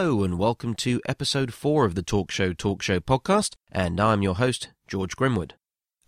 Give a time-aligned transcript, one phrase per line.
[0.00, 4.22] Hello, and welcome to episode 4 of the Talk Show Talk Show podcast, and I'm
[4.22, 5.52] your host, George Grimwood.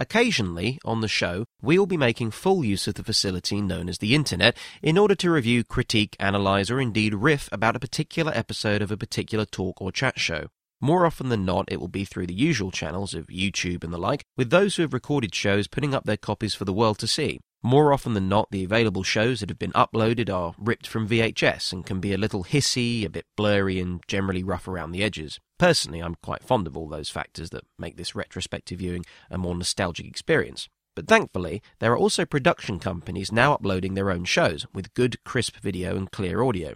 [0.00, 3.98] Occasionally, on the show, we will be making full use of the facility known as
[3.98, 8.80] the Internet in order to review, critique, analyse, or indeed riff about a particular episode
[8.80, 10.46] of a particular talk or chat show.
[10.80, 13.98] More often than not, it will be through the usual channels of YouTube and the
[13.98, 17.06] like, with those who have recorded shows putting up their copies for the world to
[17.06, 17.40] see.
[17.64, 21.72] More often than not, the available shows that have been uploaded are ripped from VHS
[21.72, 25.38] and can be a little hissy, a bit blurry, and generally rough around the edges.
[25.58, 29.54] Personally, I'm quite fond of all those factors that make this retrospective viewing a more
[29.54, 30.68] nostalgic experience.
[30.96, 35.56] But thankfully, there are also production companies now uploading their own shows with good, crisp
[35.58, 36.74] video and clear audio.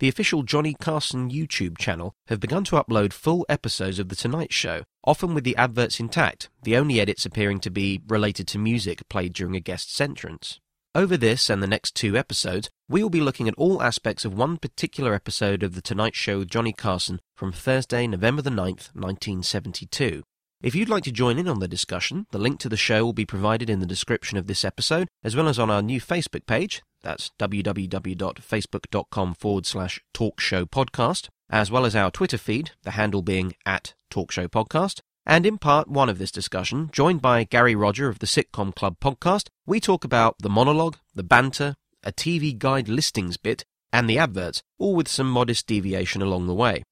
[0.00, 4.52] The official Johnny Carson YouTube channel have begun to upload full episodes of The Tonight
[4.52, 9.08] Show, often with the adverts intact, the only edits appearing to be related to music
[9.08, 10.58] played during a guest's entrance.
[10.96, 14.36] Over this and the next two episodes, we will be looking at all aspects of
[14.36, 18.90] one particular episode of The Tonight Show with Johnny Carson from Thursday, November the 9th,
[18.94, 20.24] 1972.
[20.60, 23.12] If you'd like to join in on the discussion, the link to the show will
[23.12, 26.46] be provided in the description of this episode, as well as on our new Facebook
[26.46, 26.82] page.
[27.04, 33.92] That's www.facebook.com forward slash talkshowpodcast, as well as our Twitter feed, the handle being at
[34.10, 35.00] talkshowpodcast.
[35.26, 38.96] And in part one of this discussion, joined by Gary Rodger of the Sitcom Club
[39.00, 44.18] podcast, we talk about the monologue, the banter, a TV guide listings bit, and the
[44.18, 46.82] adverts, all with some modest deviation along the way.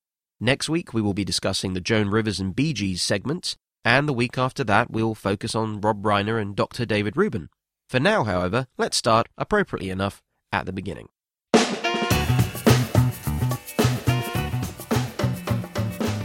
[0.41, 4.13] Next week, we will be discussing the Joan Rivers and Bee Gees segments, and the
[4.13, 6.85] week after that, we'll focus on Rob Reiner and Dr.
[6.85, 7.49] David Reuben.
[7.93, 11.11] For now, however, let's start, appropriately enough, at the beginning.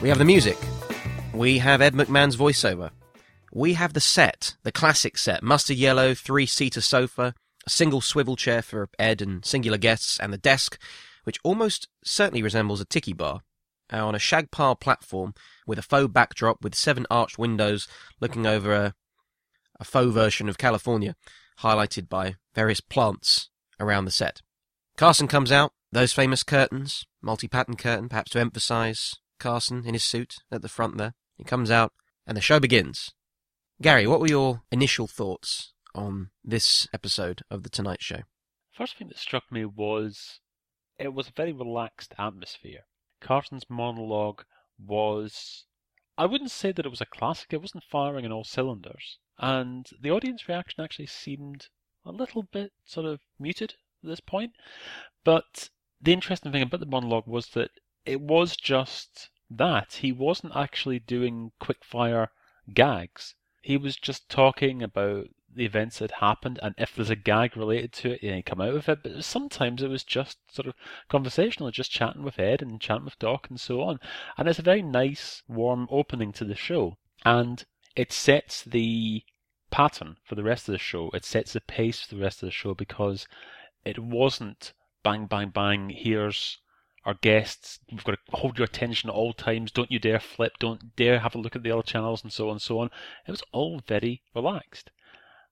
[0.02, 0.58] We have the music.
[1.34, 2.92] We have Ed McMahon's voiceover.
[3.52, 7.34] We have the set, the classic set, mustard yellow, three seater sofa,
[7.66, 10.80] a single swivel chair for Ed and singular guests, and the desk,
[11.26, 13.42] which almost certainly resembles a tiki bar,
[13.92, 15.34] uh, on a shag pile platform
[15.66, 17.90] with a faux backdrop with seven arched windows
[18.22, 18.94] looking over a,
[19.82, 21.14] a faux version of California,
[21.62, 24.42] highlighted by various plants around the set.
[24.96, 30.04] Carson comes out, those famous curtains, multi pattern curtain, perhaps to emphasize Carson in his
[30.04, 31.14] suit at the front there.
[31.36, 31.94] He comes out,
[32.26, 33.14] and the show begins.
[33.82, 38.22] Gary, what were your initial thoughts on this episode of The Tonight Show?
[38.76, 40.40] First thing that struck me was
[40.98, 42.86] it was a very relaxed atmosphere.
[43.22, 44.44] Carson's monologue
[44.80, 45.66] was.
[46.18, 49.20] I wouldn't say that it was a classic, it wasn't firing on all cylinders.
[49.38, 51.68] And the audience reaction actually seemed
[52.06, 54.54] a little bit sort of muted at this point.
[55.24, 55.70] But
[56.02, 57.72] the interesting thing about the monologue was that
[58.06, 60.00] it was just that.
[60.02, 62.32] He wasn't actually doing quick fire
[62.74, 63.36] gags.
[63.62, 67.92] He was just talking about the events that happened and if there's a gag related
[67.92, 69.04] to it, he come out with it.
[69.04, 70.76] But sometimes it was just sort of
[71.10, 74.00] conversational, just chatting with Ed and chatting with Doc and so on.
[74.38, 76.98] And it's a very nice, warm opening to the show.
[77.26, 77.66] And
[77.96, 79.24] it sets the
[79.72, 81.10] pattern for the rest of the show.
[81.14, 83.28] It sets the pace for the rest of the show because
[83.84, 86.60] it wasn't bang, bang, bang, here's
[87.06, 87.80] our guests.
[87.90, 89.72] We've got to hold your attention at all times.
[89.72, 90.54] Don't you dare flip.
[90.60, 92.90] Don't dare have a look at the other channels and so on and so on.
[93.26, 94.92] It was all very relaxed.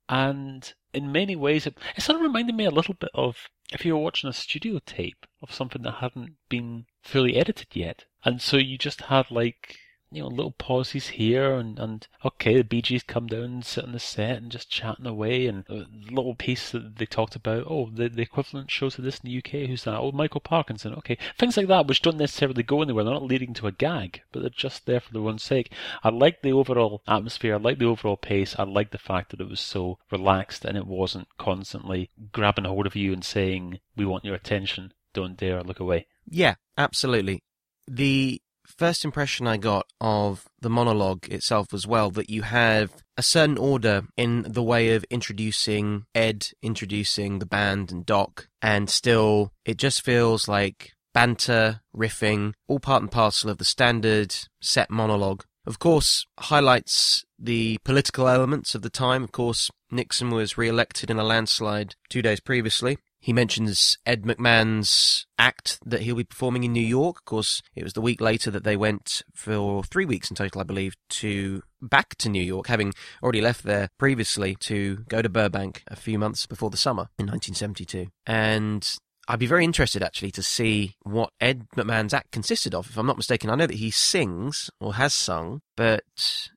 [0.08, 3.86] And in many ways, it, it sort of reminded me a little bit of if
[3.86, 8.06] you were watching a studio tape of something that hadn't been fully edited yet.
[8.24, 9.78] And so you just had like
[10.12, 13.84] you know, little pauses here and, and okay, the Bee Gees come down and sit
[13.84, 17.66] on the set and just chatting away and a little piece that they talked about,
[17.68, 20.00] oh, the, the equivalent show to this in the UK, who's that?
[20.00, 21.18] Oh, Michael Parkinson, okay.
[21.38, 24.42] Things like that which don't necessarily go anywhere, they're not leading to a gag, but
[24.42, 25.72] they're just there for their own sake.
[26.04, 29.42] I like the overall atmosphere, I like the overall pace, I like the fact that
[29.42, 34.06] it was so relaxed and it wasn't constantly grabbing hold of you and saying, we
[34.06, 36.08] want your attention, don't dare look away.
[36.28, 37.44] Yeah, absolutely.
[37.88, 43.24] The first impression I got of the monologue itself was well that you have a
[43.24, 49.52] certain order in the way of introducing Ed, introducing the band and Doc, and still
[49.66, 55.46] it just feels like banter, riffing, all part and parcel of the standard set monologue.
[55.66, 59.24] Of course, highlights the political elements of the time.
[59.24, 62.98] Of course, Nixon was re elected in a landslide two days previously.
[63.26, 67.22] He mentions Ed McMahon's act that he'll be performing in New York.
[67.22, 70.62] Of course, it was the week later that they went for three weeks in total,
[70.62, 72.94] I believe, to back to New York, having
[73.24, 77.26] already left there previously to go to Burbank a few months before the summer in
[77.26, 78.12] 1972.
[78.28, 78.88] And
[79.28, 82.90] I'd be very interested actually to see what Ed McMahon's act consisted of.
[82.90, 86.04] If I'm not mistaken, I know that he sings or has sung, but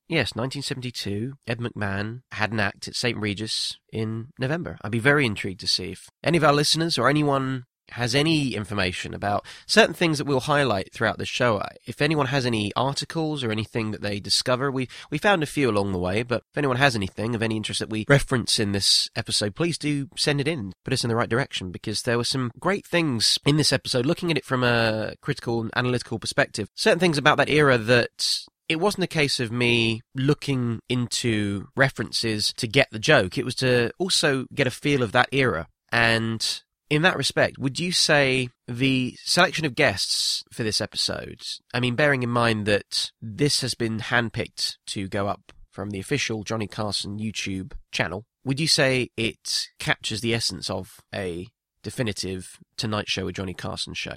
[0.08, 3.16] yes, 1972, Ed McMahon had an act at St.
[3.16, 4.76] Regis in November.
[4.82, 8.54] I'd be very intrigued to see if any of our listeners or anyone has any
[8.54, 12.72] information about certain things that we'll highlight throughout the show, uh, if anyone has any
[12.74, 16.22] articles or anything that they discover, we we found a few along the way.
[16.22, 19.78] But if anyone has anything of any interest that we reference in this episode, please
[19.78, 22.86] do send it in, put us in the right direction, because there were some great
[22.86, 24.06] things in this episode.
[24.06, 28.46] Looking at it from a critical and analytical perspective, certain things about that era that
[28.68, 33.38] it wasn't a case of me looking into references to get the joke.
[33.38, 35.68] It was to also get a feel of that era.
[35.90, 41.42] And in that respect, would you say the selection of guests for this episode,
[41.74, 46.00] I mean, bearing in mind that this has been handpicked to go up from the
[46.00, 51.46] official Johnny Carson YouTube channel, would you say it captures the essence of a
[51.82, 54.16] definitive Tonight Show or Johnny Carson show?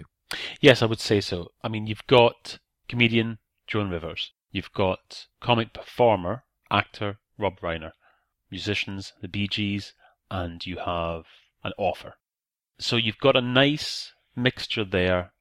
[0.62, 1.50] Yes, I would say so.
[1.62, 7.92] I mean, you've got comedian Joan Rivers, you've got comic performer, actor Rob Reiner,
[8.50, 9.94] musicians, the Bee Gees,
[10.30, 11.24] and you have
[11.64, 12.16] an author.
[12.82, 15.34] So you've got a nice mixture there,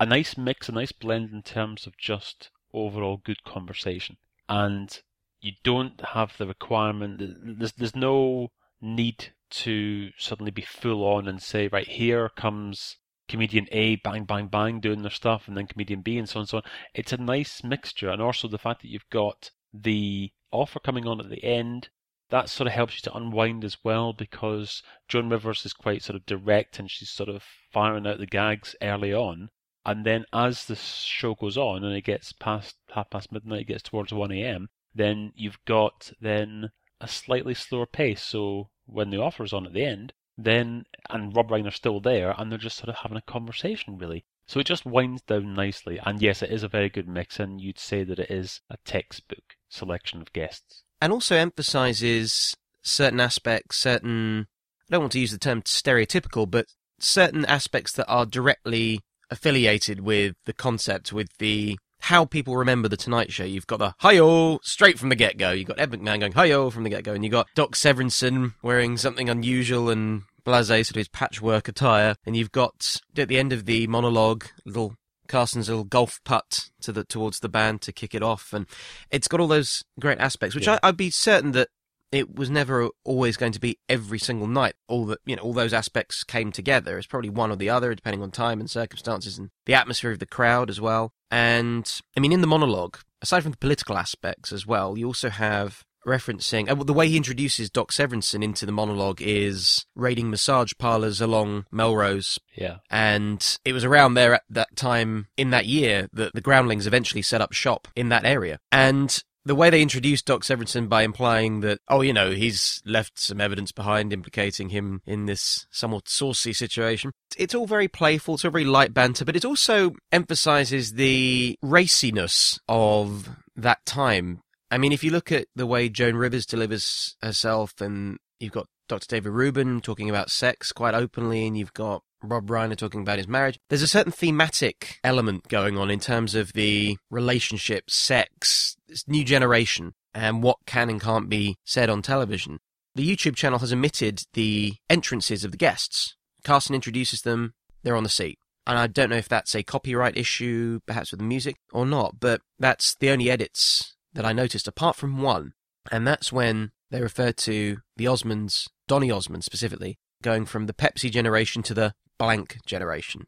[0.00, 4.16] a nice mix, a nice blend in terms of just overall good conversation.
[4.48, 4.98] And
[5.38, 7.20] you don't have the requirement,
[7.58, 12.96] there's, there's no need to suddenly be full on and say, right, here comes
[13.28, 16.42] comedian A, bang, bang, bang, doing their stuff, and then comedian B, and so on
[16.42, 16.62] and so on.
[16.94, 18.08] It's a nice mixture.
[18.08, 21.90] And also the fact that you've got the offer coming on at the end
[22.30, 26.16] that sort of helps you to unwind as well because Joan Rivers is quite sort
[26.16, 29.48] of direct and she's sort of firing out the gags early on.
[29.86, 33.68] And then as the show goes on and it gets past half past midnight, it
[33.68, 36.70] gets towards 1 a.m., then you've got then
[37.00, 38.22] a slightly slower pace.
[38.22, 42.52] So when the offer's on at the end, then, and Rob Reiner's still there, and
[42.52, 44.26] they're just sort of having a conversation really.
[44.46, 45.98] So it just winds down nicely.
[46.04, 48.76] And yes, it is a very good mix, and you'd say that it is a
[48.84, 54.46] textbook selection of guests and also emphasizes certain aspects, certain,
[54.88, 56.66] I don't want to use the term stereotypical, but
[56.98, 59.00] certain aspects that are directly
[59.30, 63.44] affiliated with the concept, with the how people remember the Tonight Show.
[63.44, 65.50] You've got the hi-yo straight from the get go.
[65.50, 68.54] You've got Ed McMahon going hi-yo from the get go, and you've got Doc Severinsen
[68.62, 73.38] wearing something unusual and blase, sort of his patchwork attire, and you've got at the
[73.38, 74.94] end of the monologue, little
[75.28, 78.66] Carson's little golf putt to the towards the band to kick it off, and
[79.10, 80.78] it's got all those great aspects, which yeah.
[80.82, 81.68] I, I'd be certain that
[82.10, 84.74] it was never always going to be every single night.
[84.88, 86.98] All that you know, all those aspects came together.
[86.98, 90.18] It's probably one or the other, depending on time and circumstances, and the atmosphere of
[90.18, 91.12] the crowd as well.
[91.30, 95.28] And I mean, in the monologue, aside from the political aspects as well, you also
[95.28, 100.72] have referencing uh, the way he introduces Doc Severinsen into the monologue is raiding massage
[100.78, 102.38] parlors along Melrose.
[102.56, 102.78] Yeah.
[102.90, 107.22] And it was around there at that time in that year that the Groundlings eventually
[107.22, 108.58] set up shop in that area.
[108.72, 113.18] And the way they introduced Doc Severinsen by implying that, oh, you know, he's left
[113.18, 117.12] some evidence behind implicating him in this somewhat saucy situation.
[117.36, 122.58] It's all very playful, it's all very light banter, but it also emphasizes the raciness
[122.68, 127.80] of that time I mean, if you look at the way Joan Rivers delivers herself,
[127.80, 129.06] and you've got Dr.
[129.08, 133.28] David Reuben talking about sex quite openly, and you've got Rob Reiner talking about his
[133.28, 133.58] marriage.
[133.68, 138.76] There's a certain thematic element going on in terms of the relationship, sex,
[139.06, 142.58] new generation, and what can and can't be said on television.
[142.94, 146.16] The YouTube channel has omitted the entrances of the guests.
[146.44, 148.38] Carson introduces them, they're on the seat.
[148.66, 152.20] And I don't know if that's a copyright issue, perhaps with the music, or not,
[152.20, 155.52] but that's the only edits that I noticed, apart from one,
[155.90, 161.10] and that's when they refer to the Osmonds, Donny Osmond specifically, going from the Pepsi
[161.10, 163.26] generation to the blank generation.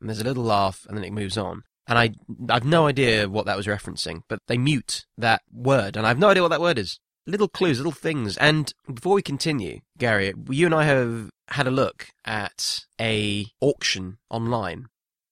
[0.00, 1.62] And there's a little laugh, and then it moves on.
[1.86, 2.10] And I,
[2.48, 6.18] I've no idea what that was referencing, but they mute that word, and I have
[6.18, 6.98] no idea what that word is.
[7.26, 8.36] Little clues, little things.
[8.38, 14.18] And before we continue, Gary, you and I have had a look at a auction
[14.28, 14.86] online.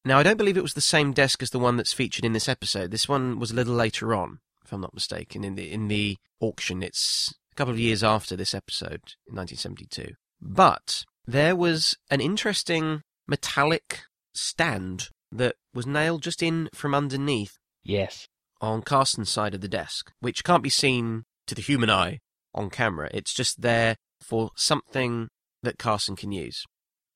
[0.05, 2.33] Now, I don't believe it was the same desk as the one that's featured in
[2.33, 2.91] this episode.
[2.91, 4.39] This one was a little later on
[4.71, 5.43] if I'm not mistaken.
[5.43, 10.15] In the in the auction, it's a couple of years after this episode in 1972.
[10.41, 17.59] But there was an interesting metallic stand that was nailed just in from underneath.
[17.83, 18.29] Yes.
[18.61, 22.19] On Carson's side of the desk, which can't be seen to the human eye
[22.55, 23.11] on camera.
[23.13, 25.29] It's just there for something
[25.63, 26.65] that Carson can use.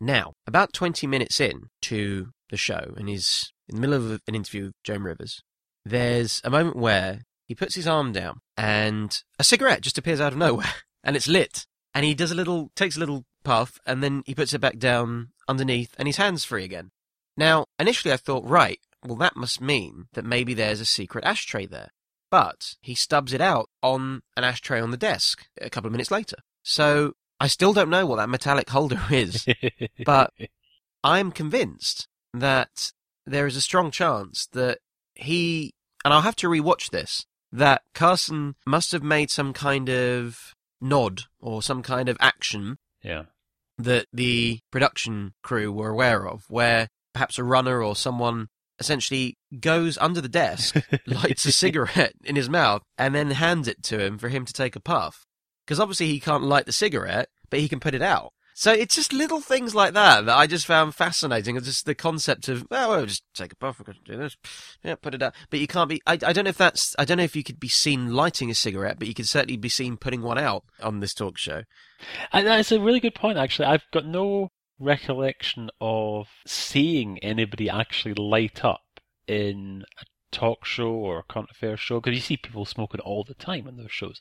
[0.00, 4.34] Now, about 20 minutes in to the show, and he's in the middle of an
[4.34, 5.42] interview with Joan Rivers,
[5.84, 10.33] there's a moment where he puts his arm down and a cigarette just appears out
[10.33, 10.73] of nowhere
[11.05, 11.67] and it's lit.
[11.95, 14.79] And he does a little, takes a little puff and then he puts it back
[14.79, 16.91] down underneath and his hand's free again.
[17.37, 21.67] Now, initially I thought, right, well, that must mean that maybe there's a secret ashtray
[21.67, 21.91] there.
[22.31, 26.11] But he stubs it out on an ashtray on the desk a couple of minutes
[26.11, 26.39] later.
[26.63, 29.47] So I still don't know what that metallic holder is.
[30.05, 30.33] but
[31.05, 32.93] I'm convinced that
[33.27, 34.79] there is a strong chance that
[35.15, 35.75] he,
[36.05, 41.23] and I'll have to rewatch this, that Carson must have made some kind of nod
[41.40, 43.23] or some kind of action Yeah.
[43.78, 48.49] that the production crew were aware of, where perhaps a runner or someone
[48.80, 50.75] essentially goes under the desk,
[51.06, 54.52] lights a cigarette in his mouth, and then hands it to him for him to
[54.52, 55.25] take a puff.
[55.64, 58.32] Because obviously he can't light the cigarette, but he can put it out.
[58.56, 61.56] So it's just little things like that that I just found fascinating.
[61.56, 64.37] It's just the concept of, well, well just take a puff, we're do this.
[64.84, 65.34] Yeah, put it out.
[65.50, 67.42] But you can't be, I, I don't know if that's, I don't know if you
[67.42, 70.62] could be seen lighting a cigarette, but you could certainly be seen putting one out
[70.80, 71.64] on this talk show.
[72.32, 73.66] And that's a really good point, actually.
[73.66, 78.82] I've got no recollection of seeing anybody actually light up
[79.26, 80.04] in a
[80.35, 83.69] talk show or a current affairs show because you see people smoking all the time
[83.69, 84.21] on those shows.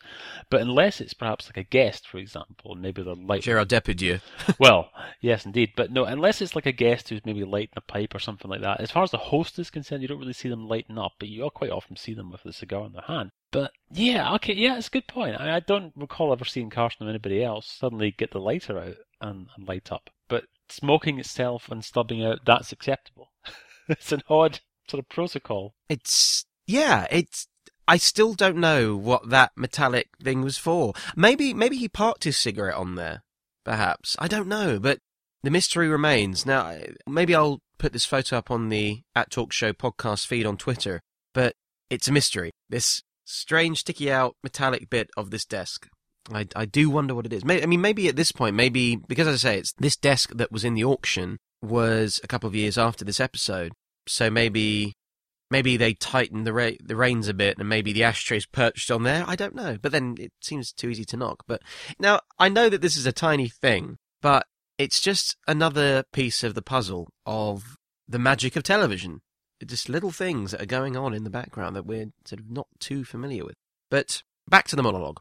[0.50, 3.44] But unless it's perhaps like a guest, for example, maybe they're lighting.
[3.44, 4.22] Gerard Depardieu.
[4.60, 4.92] well,
[5.22, 5.72] yes, indeed.
[5.76, 8.62] But no, unless it's like a guest who's maybe lighting a pipe or something like
[8.62, 8.80] that.
[8.80, 11.30] As far as the host is concerned, you don't really see them lighting up, but
[11.30, 13.32] you quite often see them with a cigar in their hand.
[13.52, 15.40] But yeah, okay, yeah, it's a good point.
[15.40, 18.96] I, I don't recall ever seeing Carson or anybody else suddenly get the lighter out
[19.22, 20.10] and, and light up.
[20.28, 23.32] But smoking itself and stubbing out, that's acceptable.
[23.88, 25.74] it's an odd sort of protocol.
[25.90, 27.48] It's yeah, it's.
[27.86, 30.94] I still don't know what that metallic thing was for.
[31.16, 33.24] Maybe maybe he parked his cigarette on there.
[33.66, 35.00] Perhaps I don't know, but
[35.44, 36.46] the mystery remains.
[36.46, 40.58] Now maybe I'll put this photo up on the at Talk Show podcast feed on
[40.58, 41.02] Twitter.
[41.34, 41.56] But
[41.90, 42.52] it's a mystery.
[42.70, 45.88] This strange sticky out metallic bit of this desk.
[46.32, 47.44] I, I do wonder what it is.
[47.46, 50.52] I mean, maybe at this point, maybe because as I say, it's this desk that
[50.52, 53.74] was in the auction was a couple of years after this episode.
[54.08, 54.94] So maybe
[55.50, 59.24] maybe they tightened the the reins a bit, and maybe the ashtray's perched on there.
[59.28, 59.78] I don't know.
[59.82, 61.44] But then it seems too easy to knock.
[61.48, 61.62] But
[62.00, 66.56] now I know that this is a tiny thing, but it's just another piece of
[66.56, 69.22] the puzzle of the magic of television.
[69.66, 72.68] Just little things that are going on in the background that we're sort of not
[72.80, 73.56] too familiar with.
[73.90, 75.20] But back to the monologue.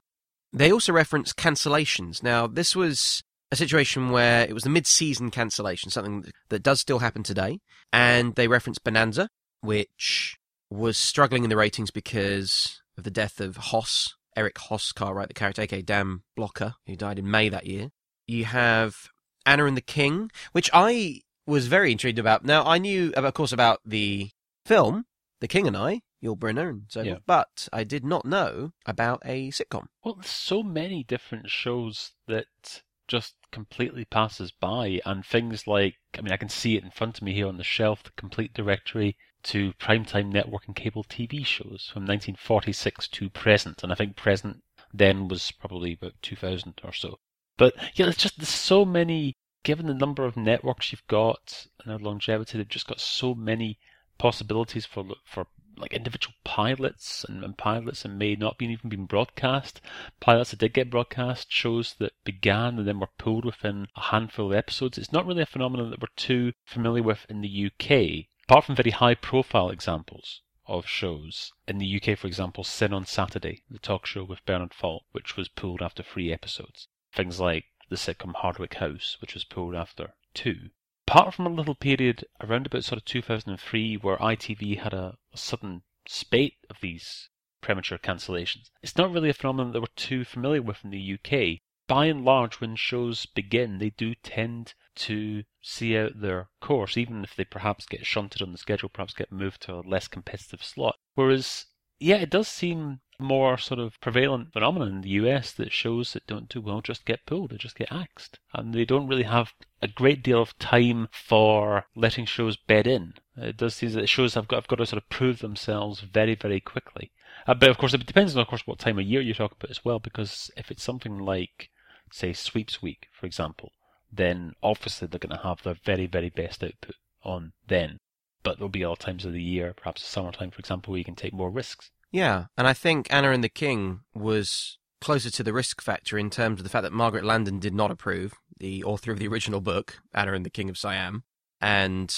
[0.53, 2.23] They also reference cancellations.
[2.23, 3.23] Now, this was
[3.53, 7.61] a situation where it was the mid-season cancellation, something that does still happen today,
[7.93, 9.29] and they referenced Bonanza,
[9.61, 10.37] which
[10.71, 15.35] was struggling in the ratings because of the death of Hoss, Eric Hoss, Cartwright, the
[15.35, 17.91] character, aka Dan Blocker, who died in May that year.
[18.27, 19.09] You have
[19.45, 22.45] Anna and the King, which I was very intrigued about.
[22.47, 24.31] Now, I knew, of course, about the
[24.65, 25.05] film,
[25.41, 27.19] The King and I, Yul Brynner and so Yeah.
[27.27, 29.89] but I did not know about a sitcom.
[30.05, 36.23] Well, there's so many different shows that just completely passes by, and things like I
[36.23, 38.54] mean, I can see it in front of me here on the shelf, the complete
[38.54, 44.16] directory to primetime network and cable TV shows from 1946 to present, and I think
[44.16, 44.62] present
[44.95, 47.19] then was probably about 2000 or so.
[47.59, 49.35] But yeah, it's just there's so many.
[49.62, 53.78] Given the number of networks you've got and their longevity, they've just got so many
[54.16, 59.07] possibilities for for like individual pilots and, and pilots that may not be even been
[59.07, 59.81] broadcast
[60.21, 64.47] pilots that did get broadcast, shows that began and then were pulled within a handful
[64.47, 64.99] of episodes.
[64.99, 68.76] It's not really a phenomenon that we're too familiar with in the UK, apart from
[68.76, 71.52] very high profile examples of shows.
[71.67, 75.37] In the UK, for example, Sin on Saturday, the talk show with Bernard Falk, which
[75.37, 76.88] was pulled after three episodes.
[77.12, 80.71] Things like the sitcom Hardwick House, which was pulled after two.
[81.09, 85.39] Apart from a little period around about sort of 2003 where ITV had a, a
[85.39, 87.29] sudden spate of these
[87.61, 88.71] premature cancellations.
[88.83, 91.61] It's not really a phenomenon that we're too familiar with in the UK.
[91.89, 97.25] By and large, when shows begin, they do tend to see out their course, even
[97.25, 100.62] if they perhaps get shunted on the schedule, perhaps get moved to a less competitive
[100.62, 100.97] slot.
[101.15, 101.67] Whereas,
[101.99, 106.26] yeah, it does seem more sort of prevalent phenomenon in the US that shows that
[106.26, 108.38] don't do well just get pulled, they just get axed.
[108.52, 113.14] And they don't really have a great deal of time for letting shows bed in.
[113.37, 116.35] It does seem that shows have got, have got to sort of prove themselves very,
[116.35, 117.12] very quickly.
[117.47, 119.52] Uh, but of course, it depends on, of course, what time of year you talk
[119.52, 121.71] about as well, because if it's something like,
[122.12, 123.73] say, Sweeps Week, for example,
[124.12, 127.99] then obviously they're going to have their very, very best output on then.
[128.43, 131.14] But there'll be other times of the year, perhaps summertime, for example, where you can
[131.14, 131.91] take more risks.
[132.12, 136.31] Yeah, and I think Anna and the King was closer to the risk factor in
[136.31, 139.61] terms of the fact that Margaret Landon did not approve, the author of the original
[139.61, 141.25] book, Anna and the King of Siam,
[141.61, 142.14] and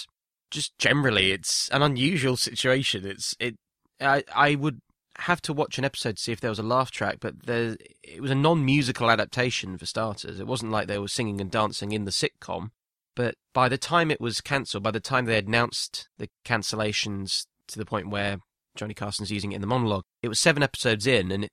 [0.51, 3.07] just generally, it's an unusual situation.
[3.07, 3.57] It's it.
[4.01, 4.81] I I would
[5.19, 7.77] have to watch an episode to see if there was a laugh track, but there
[8.03, 10.41] it was a non-musical adaptation for starters.
[10.41, 12.71] It wasn't like they were singing and dancing in the sitcom.
[13.15, 17.79] But by the time it was cancelled, by the time they announced the cancellations to
[17.79, 18.39] the point where
[18.77, 20.05] Johnny Carson's using it in the monologue.
[20.23, 21.51] It was seven episodes in, and it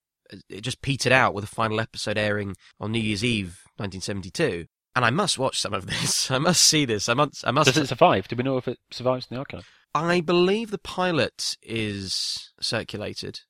[0.50, 4.66] it just petered out with the final episode airing on New Year's Eve, 1972.
[4.96, 6.32] and I must watch some of this.
[6.32, 7.10] I must see this.
[7.10, 7.46] I must.
[7.46, 7.68] I must.
[7.74, 8.28] Does it survive?
[8.30, 9.68] Do we know if it survives in the archive?
[9.94, 13.42] I believe the pilot is circulated.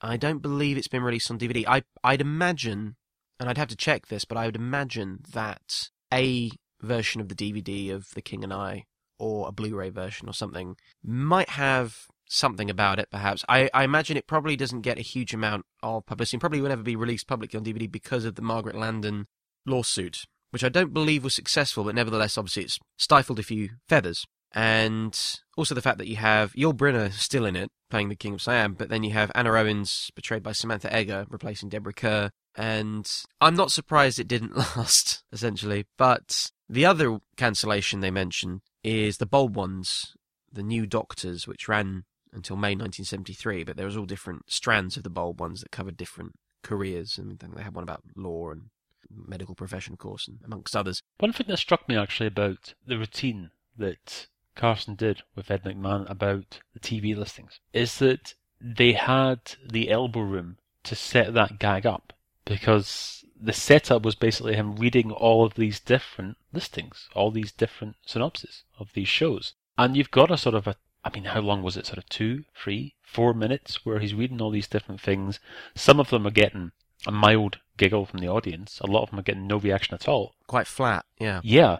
[0.00, 1.64] I don't believe it's been released on DVD.
[1.66, 2.94] I I'd imagine,
[3.40, 7.34] and I'd have to check this, but I would imagine that a version of the
[7.34, 8.84] DVD of The King and I,
[9.18, 13.08] or a Blu-ray version or something, might have something about it.
[13.10, 16.36] Perhaps I, I imagine it probably doesn't get a huge amount of publicity.
[16.36, 19.26] and Probably will never be released publicly on DVD because of the Margaret Landon
[19.66, 24.26] lawsuit, which I don't believe was successful, but nevertheless, obviously, it's stifled a few feathers.
[24.52, 25.18] And
[25.56, 28.42] also the fact that you have Yul Brynner still in it, playing the King of
[28.42, 32.30] Siam, but then you have Anna Owens, portrayed by Samantha Eggar, replacing Deborah Kerr.
[32.56, 35.86] And I'm not surprised it didn't last, essentially.
[35.98, 40.14] But the other cancellation they mention is the Bold Ones,
[40.52, 42.04] the New Doctors, which ran
[42.34, 45.96] until May 1973, but there was all different strands of the Bold Ones that covered
[45.96, 47.16] different careers.
[47.18, 48.70] And they had one about law and
[49.10, 51.02] medical profession, of course, and amongst others.
[51.18, 56.08] One thing that struck me actually about the routine that Carson did with Ed McMahon
[56.10, 61.86] about the TV listings is that they had the elbow room to set that gag
[61.86, 62.12] up
[62.44, 67.96] because the setup was basically him reading all of these different listings, all these different
[68.06, 69.54] synopses of these shows.
[69.76, 71.86] And you've got a sort of a, I mean, how long was it?
[71.86, 75.38] Sort of two, three, four minutes where he's reading all these different things.
[75.74, 76.72] Some of them are getting
[77.06, 78.80] a mild giggle from the audience.
[78.80, 80.34] A lot of them are getting no reaction at all.
[80.46, 81.40] Quite flat, yeah.
[81.44, 81.78] Yeah.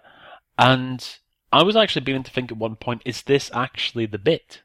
[0.58, 1.18] And
[1.52, 4.60] I was actually beginning to think at one point, is this actually the bit?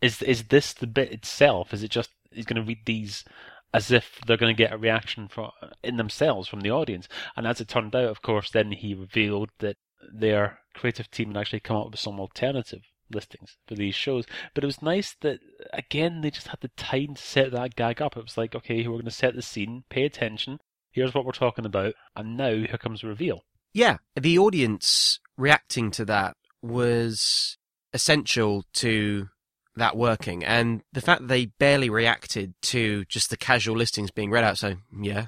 [0.00, 1.72] Is is this the bit itself?
[1.72, 3.24] Is it just he's going to read these
[3.72, 5.50] as if they're going to get a reaction from
[5.82, 7.08] in themselves from the audience?
[7.36, 9.76] And as it turned out, of course, then he revealed that
[10.12, 14.24] their creative team had actually come up with some alternative listings for these shows.
[14.54, 15.40] But it was nice that
[15.72, 18.16] again they just had the time to set that gag up.
[18.16, 20.58] It was like, okay, we're going to set the scene, pay attention.
[20.90, 23.42] Here's what we're talking about, and now here comes the reveal.
[23.72, 27.58] Yeah, the audience reacting to that was
[27.92, 29.28] essential to
[29.76, 34.30] that working, and the fact that they barely reacted to just the casual listings being
[34.30, 34.58] read out.
[34.58, 35.26] So yeah,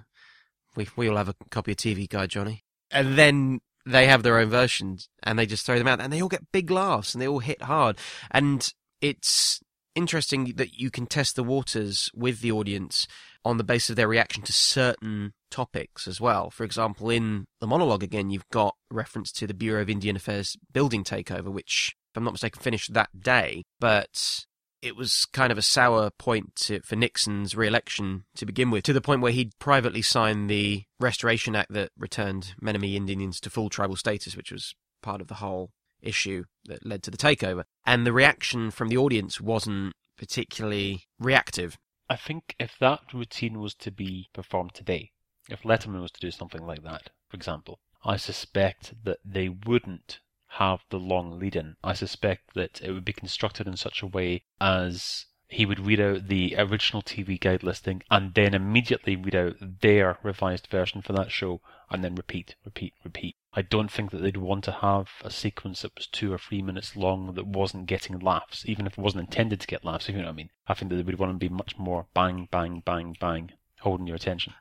[0.77, 2.63] we we all have a copy of TV Guide, Johnny,
[2.93, 6.21] and then they have their own versions and they just throw them out and they
[6.21, 7.97] all get big laughs and they all hit hard.
[8.31, 8.69] And
[9.01, 9.61] it's
[9.95, 13.07] interesting that you can test the waters with the audience
[13.45, 16.51] on the basis of their reaction to certain topics as well.
[16.51, 20.57] For example, in the monologue again, you've got reference to the Bureau of Indian Affairs
[20.73, 23.63] building takeover, which, if I'm not mistaken, finished that day.
[23.79, 24.45] But
[24.87, 28.93] it was kind of a sour point to, for Nixon's re-election to begin with, to
[28.93, 33.69] the point where he'd privately signed the Restoration Act that returned Menominee Indians to full
[33.69, 35.71] tribal status, which was part of the whole
[36.01, 37.65] issue that led to the takeover.
[37.85, 41.77] And the reaction from the audience wasn't particularly reactive.
[42.09, 45.11] I think if that routine was to be performed today,
[45.49, 50.21] if Letterman was to do something like that, for example, I suspect that they wouldn't
[50.59, 51.77] have the long lead in.
[51.83, 56.01] I suspect that it would be constructed in such a way as he would read
[56.01, 61.13] out the original TV guide listing and then immediately read out their revised version for
[61.13, 63.37] that show and then repeat, repeat, repeat.
[63.53, 66.63] I don't think that they'd want to have a sequence that was two or three
[66.63, 70.15] minutes long that wasn't getting laughs, even if it wasn't intended to get laughs, if
[70.15, 70.51] you know what I mean.
[70.67, 74.07] I think that they would want to be much more bang, bang, bang, bang, holding
[74.07, 74.55] your attention.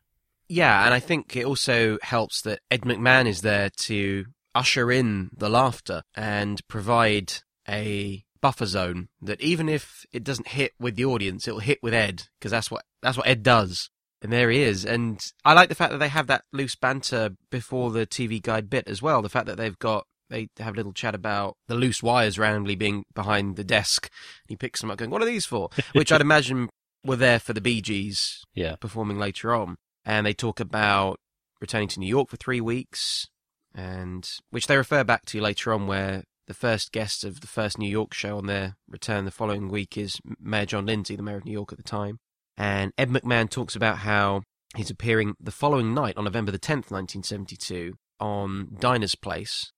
[0.47, 5.29] Yeah, and I think it also helps that Ed McMahon is there to usher in
[5.35, 7.33] the laughter and provide
[7.69, 11.93] a buffer zone that even if it doesn't hit with the audience, it'll hit with
[11.93, 13.89] Ed because that's what that's what Ed does.
[14.21, 14.85] And there he is.
[14.85, 18.69] And I like the fact that they have that loose banter before the TV guide
[18.69, 19.21] bit as well.
[19.21, 22.75] The fact that they've got they have a little chat about the loose wires randomly
[22.75, 24.09] being behind the desk.
[24.47, 26.69] He picks them up, going, "What are these for?" Which I'd imagine
[27.03, 28.75] were there for the Bee Gees Yeah.
[28.77, 29.75] performing later on.
[30.03, 31.19] And they talk about
[31.61, 33.27] returning to New York for three weeks,
[33.75, 37.77] and which they refer back to later on, where the first guest of the first
[37.77, 41.38] New York show on their return the following week is Mayor John Lindsay, the mayor
[41.38, 42.19] of New York at the time.
[42.57, 44.43] And Ed McMahon talks about how
[44.75, 49.71] he's appearing the following night on November the 10th, 1972, on Dinah's Place,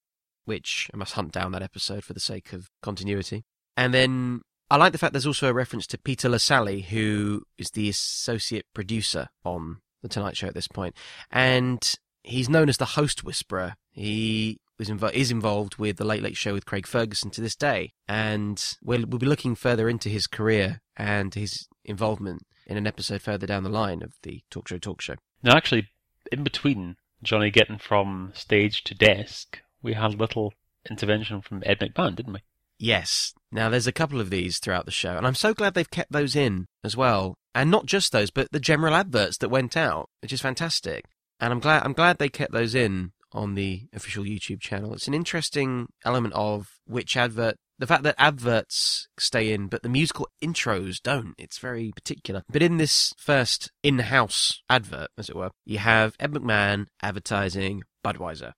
[0.46, 3.44] which I must hunt down that episode for the sake of continuity.
[3.76, 7.72] And then I like the fact there's also a reference to Peter Lassally, who is
[7.72, 10.96] the associate producer on The Tonight Show at this point.
[11.32, 11.96] And
[12.28, 13.76] he's known as the host whisperer.
[13.92, 17.56] He was invo- is involved with the Late Late Show with Craig Ferguson to this
[17.56, 22.88] day, and we'll we'll be looking further into his career and his involvement in an
[22.88, 25.16] episode further down the line of the Talk Show Talk Show.
[25.42, 25.88] Now, actually,
[26.32, 30.54] in between Johnny getting from stage to desk, we had a little
[30.90, 32.40] intervention from Ed McMahon, didn't we?
[32.80, 33.34] Yes.
[33.52, 36.12] Now there's a couple of these throughout the show, and I'm so glad they've kept
[36.12, 40.10] those in as well, and not just those, but the general adverts that went out,
[40.22, 41.06] which is fantastic.
[41.40, 44.94] And I'm glad I'm glad they kept those in on the official YouTube channel.
[44.94, 49.90] It's an interesting element of which advert the fact that adverts stay in, but the
[49.90, 51.36] musical intros don't.
[51.38, 52.44] It's very particular.
[52.50, 57.84] But in this first in house advert, as it were, you have Ed McMahon advertising
[58.04, 58.54] Budweiser.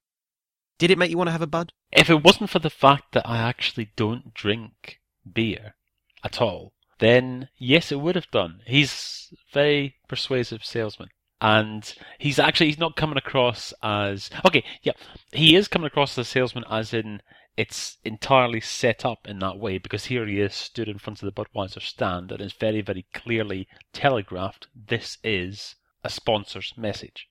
[0.78, 1.74] Did it make you want to have a Bud?
[1.92, 5.76] If it wasn't for the fact that I actually don't drink beer
[6.24, 8.62] at all, then yes, it would have done.
[8.66, 11.10] He's a very persuasive salesman.
[11.42, 14.94] And he's actually he's not coming across as okay, yeah,
[15.32, 17.22] he is coming across as a salesman as in
[17.60, 21.26] it's entirely set up in that way because here he is stood in front of
[21.26, 27.28] the Budweiser stand and it's very, very clearly telegraphed this is a sponsor's message.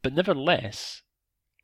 [0.00, 1.02] But nevertheless,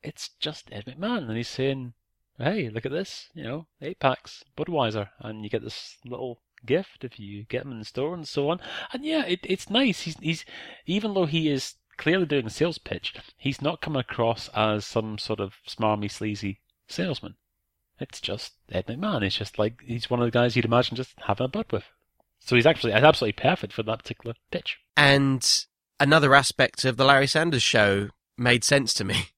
[0.02, 1.94] it's just Ed McMahon and he's saying,
[2.38, 7.04] hey, look at this, you know, eight packs, Budweiser, and you get this little gift
[7.04, 8.60] if you get them in the store and so on.
[8.92, 10.02] And yeah, it, it's nice.
[10.02, 10.44] He's, he's,
[10.86, 15.18] even though he is clearly doing a sales pitch, he's not coming across as some
[15.18, 17.34] sort of smarmy, sleazy salesman.
[18.00, 19.22] It's just Ed McMahon.
[19.22, 21.84] It's just like he's one of the guys you'd imagine just having a bud with.
[22.40, 24.78] So he's actually absolutely perfect for that particular pitch.
[24.96, 25.46] And
[26.00, 29.16] another aspect of the Larry Sanders show made sense to me.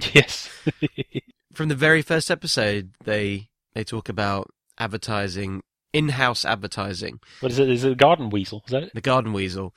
[0.14, 0.48] Yes.
[1.52, 7.68] From the very first episode, they they talk about advertising, in-house advertising, what is it?
[7.68, 8.62] Is it a garden weasel?
[8.66, 8.94] Is that it?
[8.94, 9.74] the garden weasel,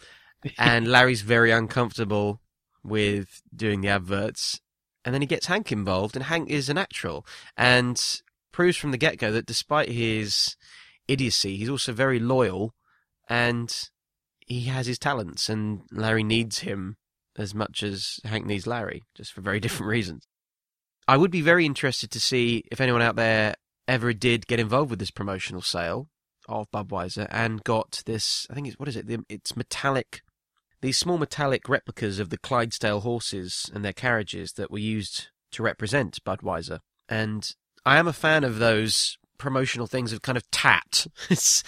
[0.58, 2.42] and Larry's very uncomfortable
[2.84, 4.62] with doing the adverts,
[5.04, 7.26] and then he gets Hank involved, and Hank is a natural,
[7.58, 8.22] and
[8.52, 10.56] proves from the get-go that despite his
[11.08, 12.74] idiocy, he's also very loyal,
[13.28, 13.90] and
[14.40, 16.98] he has his talents, and Larry needs him
[17.38, 20.28] as much as Hank needs Larry, just for very different reasons.
[21.08, 23.56] I would be very interested to see if anyone out there
[23.88, 26.08] ever did get involved with this promotional sale
[26.48, 28.46] of Budweiser and got this.
[28.50, 29.08] I think it's what is it?
[29.28, 30.22] It's metallic.
[30.82, 35.64] These small metallic replicas of the Clydesdale horses and their carriages that were used to
[35.64, 36.80] represent Budweiser.
[37.08, 37.52] And
[37.86, 41.08] I am a fan of those promotional things of kind of tat.
[41.30, 41.64] It's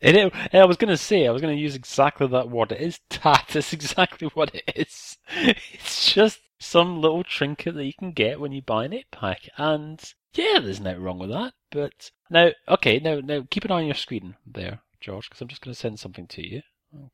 [0.00, 2.72] It, I was going to say, I was going to use exactly that word.
[2.72, 3.46] It is tat.
[3.54, 5.18] It's exactly what it is.
[5.30, 9.48] It's just some little trinket that you can get when you buy an eight pack.
[9.56, 10.02] And
[10.34, 11.54] yeah, there's nothing wrong with that.
[11.70, 15.48] But now, okay, now, now keep an eye on your screen there, George, because I'm
[15.48, 16.62] just going to send something to you.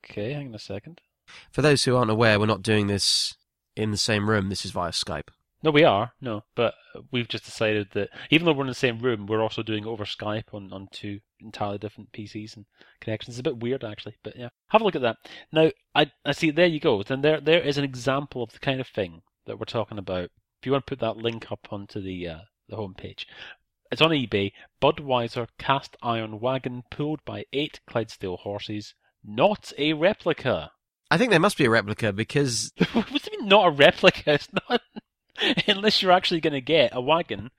[0.05, 1.01] Okay, hang on a second.
[1.51, 3.35] For those who aren't aware, we're not doing this
[3.77, 4.49] in the same room.
[4.49, 5.29] This is via Skype.
[5.65, 6.13] No, we are.
[6.21, 6.75] No, but
[7.13, 9.89] we've just decided that even though we're in the same room, we're also doing it
[9.89, 12.67] over Skype on, on two entirely different PCs and
[13.01, 13.35] connections.
[13.35, 14.49] It's a bit weird, actually, but yeah.
[14.71, 15.19] Have a look at that.
[15.53, 17.03] Now, I, I see, there you go.
[17.05, 20.31] Then there there is an example of the kind of thing that we're talking about.
[20.61, 23.27] If you want to put that link up onto the, uh, the homepage.
[23.93, 24.53] It's on eBay.
[24.81, 28.95] Budweiser cast iron wagon pulled by eight Clydesdale horses.
[29.23, 30.73] Not a replica.
[31.13, 34.33] I think there must be a replica because what do you mean not a replica?
[34.33, 34.81] It's not
[35.69, 37.51] unless you're actually going to get a wagon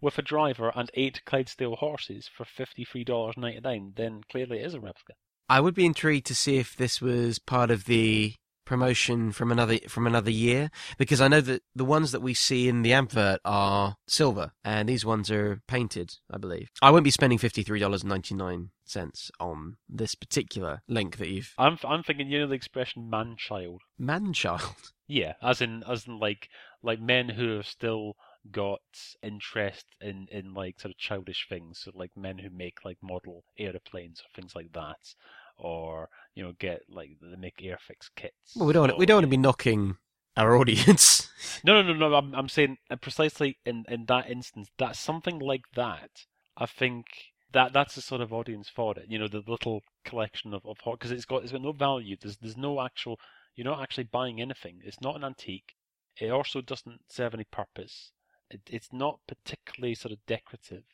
[0.00, 3.94] with a driver and eight Clydesdale horses for fifty three dollars ninety nine.
[3.96, 5.14] Then clearly it is a replica.
[5.48, 8.34] I would be intrigued to see if this was part of the
[8.70, 12.68] promotion from another from another year because I know that the ones that we see
[12.68, 16.70] in the advert are silver and these ones are painted, I believe.
[16.80, 21.26] I won't be spending fifty three dollars ninety nine cents on this particular link that
[21.26, 23.82] you've I'm I'm thinking you know the expression man child.
[23.98, 24.62] man child.
[25.08, 26.48] Yeah, as in as in like
[26.84, 28.14] like men who have still
[28.52, 28.80] got
[29.20, 33.42] interest in in like sort of childish things, so like men who make like model
[33.58, 35.16] aeroplanes or things like that,
[35.60, 38.56] or you know get like the make airfix kits.
[38.56, 39.96] Well, we don't want, we don't want to be knocking
[40.36, 41.28] our audience.
[41.64, 42.14] No, no, no, no.
[42.14, 46.10] I'm, I'm saying uh, precisely in, in that instance, that something like that,
[46.56, 47.06] I think
[47.52, 49.06] that that's the sort of audience for it.
[49.08, 52.16] You know, the little collection of of because it's got it's got no value.
[52.20, 53.18] There's there's no actual.
[53.56, 54.80] You're not actually buying anything.
[54.84, 55.74] It's not an antique.
[56.20, 58.12] It also doesn't serve any purpose.
[58.50, 60.84] It, it's not particularly sort of decorative.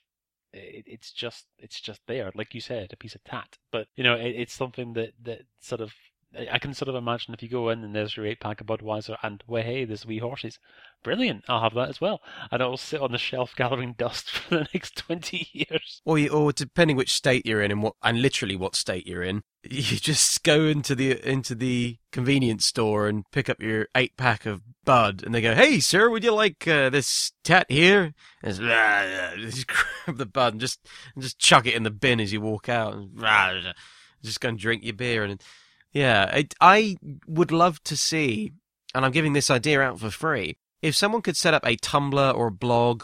[0.52, 3.58] It, it's just it's just there, like you said, a piece of tat.
[3.72, 5.92] But you know, it, it's something that that sort of
[6.34, 8.66] I can sort of imagine if you go in and there's your eight pack of
[8.66, 10.58] Budweiser and well, hey, there's wee horses.
[11.02, 14.56] Brilliant, I'll have that as well, and it'll sit on the shelf gathering dust for
[14.56, 16.02] the next twenty years.
[16.04, 19.22] or you, or depending which state you're in and what and literally what state you're
[19.22, 24.16] in, you just go into the into the convenience store and pick up your eight
[24.16, 28.12] pack of Bud, and they go, "Hey, sir, would you like uh, this tat here?"
[28.42, 32.32] And just grab the Bud and just and just chuck it in the bin as
[32.32, 33.74] you walk out, and
[34.22, 35.22] just go and drink your beer.
[35.24, 35.40] And
[35.96, 38.52] yeah, it, I would love to see,
[38.94, 40.58] and I'm giving this idea out for free.
[40.82, 43.02] If someone could set up a Tumblr or a blog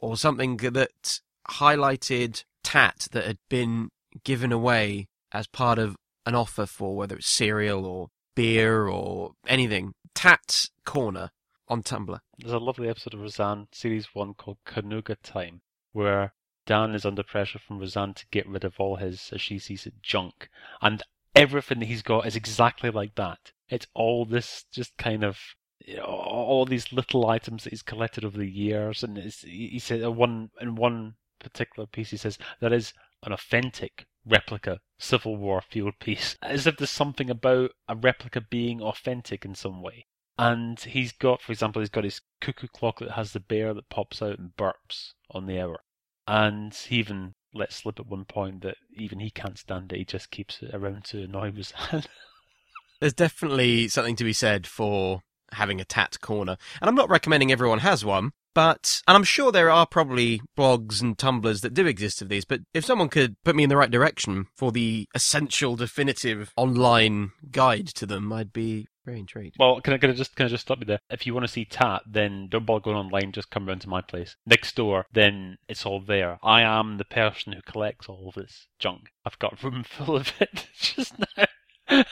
[0.00, 3.90] or something that highlighted tat that had been
[4.24, 5.94] given away as part of
[6.26, 9.92] an offer for whether it's cereal or beer or anything.
[10.12, 11.30] Tat corner
[11.68, 12.18] on Tumblr.
[12.38, 15.60] There's a lovely episode of Roseanne, series one called Kanuga Time,
[15.92, 16.32] where
[16.66, 19.86] Dan is under pressure from Roseanne to get rid of all his, as she sees
[19.86, 20.48] it, junk.
[20.80, 23.52] And everything that he's got is exactly like that.
[23.68, 25.38] It's all this just kind of
[26.04, 29.02] all these little items that he's collected over the years.
[29.02, 32.92] And he said uh, one in one particular piece, he says that is
[33.22, 38.80] an authentic replica Civil War field piece, as if there's something about a replica being
[38.80, 40.06] authentic in some way.
[40.38, 43.90] And he's got, for example, he's got his cuckoo clock that has the bear that
[43.90, 45.80] pops out and burps on the hour.
[46.26, 49.98] And he even let slip at one point that even he can't stand it.
[49.98, 52.04] He just keeps it around to annoy Roseanne.
[53.00, 56.56] There's definitely something to be said for having a tat corner.
[56.80, 61.00] And I'm not recommending everyone has one, but, and I'm sure there are probably blogs
[61.00, 63.76] and tumblers that do exist of these, but if someone could put me in the
[63.76, 69.56] right direction for the essential, definitive online guide to them, I'd be very intrigued.
[69.58, 71.00] Well, can I, can I just can I just stop you there?
[71.10, 73.32] If you want to see Tat, then don't bother going online.
[73.32, 75.06] Just come round to my place next door.
[75.12, 76.38] Then it's all there.
[76.42, 79.10] I am the person who collects all of this junk.
[79.24, 81.46] I've got room full of it just now.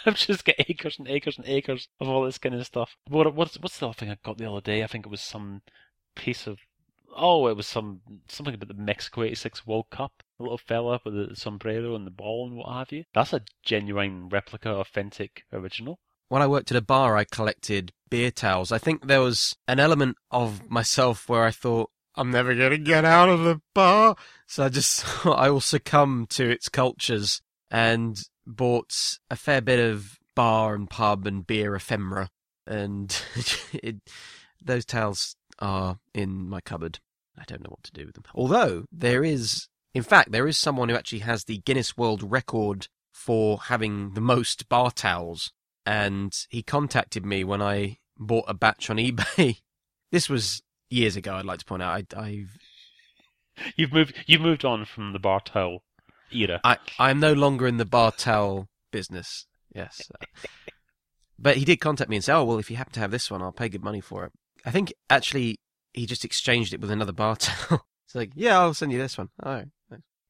[0.05, 2.97] I've just got acres and acres and acres of all this kind of stuff.
[3.07, 4.83] What what's what's the other thing I got the other day?
[4.83, 5.63] I think it was some
[6.15, 6.59] piece of
[7.17, 10.23] oh, it was some something about the Mexico '86 World Cup.
[10.39, 13.05] A little fella with the sombrero and the ball and what have you.
[13.13, 15.99] That's a genuine replica, authentic, original.
[16.29, 18.73] When I worked at a bar, I collected beer towels.
[18.73, 22.79] I think there was an element of myself where I thought, I'm never going to
[22.79, 24.17] get out of the bar.
[24.47, 30.19] So I just I will succumb to its cultures and bought a fair bit of
[30.35, 32.31] bar and pub and beer ephemera.
[32.67, 33.15] And
[33.73, 33.97] it,
[34.63, 36.99] those towels are in my cupboard.
[37.39, 38.25] I don't know what to do with them.
[38.35, 42.89] Although there is, in fact, there is someone who actually has the Guinness World Record
[43.13, 45.53] for having the most bar towels,
[45.87, 49.61] and he contacted me when I bought a batch on eBay.
[50.13, 51.35] this was years ago.
[51.35, 52.15] I'd like to point out.
[52.17, 52.59] I, I've
[53.77, 55.83] you've moved you've moved on from the bar towel
[56.33, 56.61] era.
[56.65, 59.47] I I'm no longer in the bar towel business.
[59.75, 60.11] Yes.
[60.15, 60.27] Uh,
[61.39, 63.31] but he did contact me and say, "Oh well, if you happen to have this
[63.31, 64.33] one, I'll pay good money for it."
[64.65, 65.61] I think actually
[65.93, 67.37] he just exchanged it with another bar
[68.11, 69.31] it's like, yeah, I'll send you this one.
[69.43, 69.69] All right.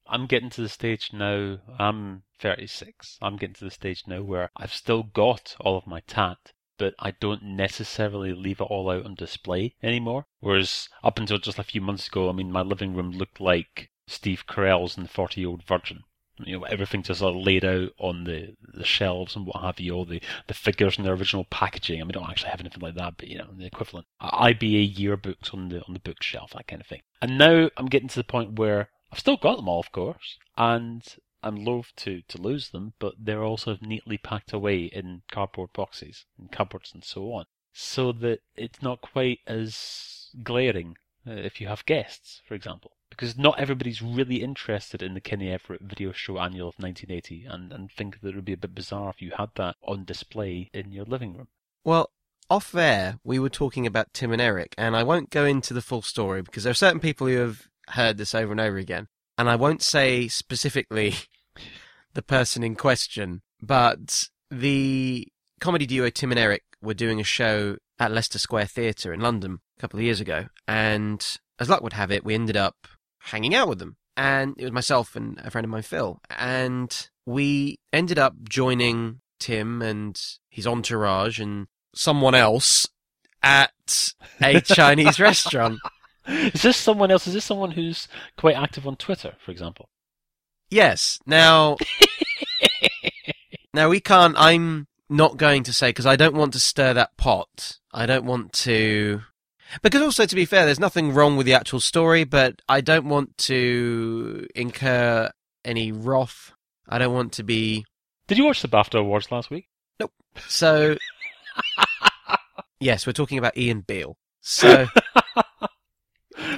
[0.06, 1.60] I'm getting to the stage now.
[1.78, 3.18] I'm 36.
[3.22, 6.94] I'm getting to the stage now where I've still got all of my tat, but
[6.98, 10.26] I don't necessarily leave it all out on display anymore.
[10.40, 13.90] Whereas up until just a few months ago, I mean, my living room looked like
[14.08, 16.02] Steve Carell's in the 40 Year Old Virgin
[16.46, 19.80] you know everything just sort of laid out on the, the shelves and what have
[19.80, 22.00] you, all the, the figures in their original packaging.
[22.00, 24.96] I mean, I don't actually have anything like that, but you know, the equivalent IBA
[24.96, 27.02] yearbooks on the on the bookshelf, that kind of thing.
[27.22, 30.38] And now I'm getting to the point where I've still got them all, of course,
[30.56, 31.02] and
[31.42, 36.26] I'm loath to to lose them, but they're also neatly packed away in cardboard boxes
[36.38, 41.68] and cupboards and so on, so that it's not quite as glaring uh, if you
[41.68, 46.38] have guests, for example because not everybody's really interested in the Kenny Everett video show
[46.38, 49.32] annual of 1980 and, and think that it would be a bit bizarre if you
[49.36, 51.48] had that on display in your living room.
[51.84, 52.10] Well,
[52.50, 55.82] off air, we were talking about Tim and Eric, and I won't go into the
[55.82, 59.06] full story because there are certain people who have heard this over and over again,
[59.38, 61.14] and I won't say specifically
[62.14, 65.28] the person in question, but the
[65.60, 69.60] comedy duo Tim and Eric were doing a show at Leicester Square Theatre in London
[69.78, 72.88] a couple of years ago, and as luck would have it, we ended up
[73.20, 73.96] hanging out with them.
[74.16, 76.20] And it was myself and a friend of mine, Phil.
[76.30, 82.86] And we ended up joining Tim and his entourage and someone else
[83.42, 85.78] at a Chinese restaurant.
[86.26, 87.26] Is this someone else?
[87.26, 88.06] Is this someone who's
[88.36, 89.88] quite active on Twitter, for example?
[90.70, 91.18] Yes.
[91.26, 91.76] Now,
[93.74, 94.36] now we can't.
[94.38, 97.78] I'm not going to say because I don't want to stir that pot.
[97.92, 99.22] I don't want to
[99.82, 103.06] because also, to be fair, there's nothing wrong with the actual story, but I don't
[103.06, 105.30] want to incur
[105.64, 106.52] any wrath.
[106.88, 107.84] I don't want to be.
[108.26, 109.68] Did you watch the BAFTA Awards last week?
[109.98, 110.12] Nope.
[110.48, 110.96] So,
[112.80, 114.16] yes, we're talking about Ian Beale.
[114.40, 114.86] So.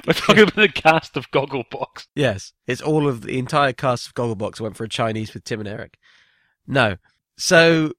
[0.07, 2.07] We're talking about the cast of Gogglebox.
[2.15, 5.59] Yes, it's all of the entire cast of Gogglebox went for a Chinese with Tim
[5.59, 5.97] and Eric.
[6.67, 6.97] No.
[7.37, 7.93] So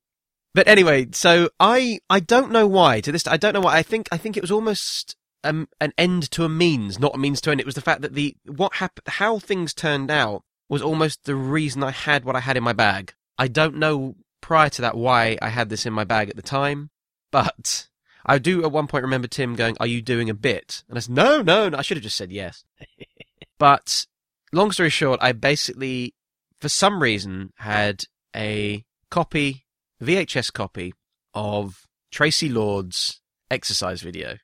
[0.55, 3.83] but anyway, so I I don't know why to this I don't know why I
[3.83, 7.40] think I think it was almost um, an end to a means, not a means
[7.43, 7.61] to end.
[7.61, 11.35] It was the fact that the what happened, how things turned out, was almost the
[11.35, 13.14] reason I had what I had in my bag.
[13.37, 16.43] I don't know prior to that why I had this in my bag at the
[16.43, 16.90] time,
[17.33, 17.88] but
[18.25, 21.01] I do at one point remember Tim going, "Are you doing a bit?" And I
[21.01, 21.79] said, "No, no, no.
[21.79, 22.64] I should have just said yes."
[23.59, 24.07] but
[24.53, 26.14] long story short, I basically,
[26.61, 29.63] for some reason, had a copy
[30.05, 30.95] VHS copy
[31.35, 34.37] of Traci Lords exercise video.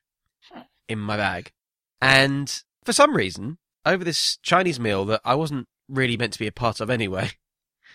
[0.87, 1.51] in my bag.
[2.01, 6.47] And for some reason, over this Chinese meal that I wasn't really meant to be
[6.47, 7.31] a part of anyway,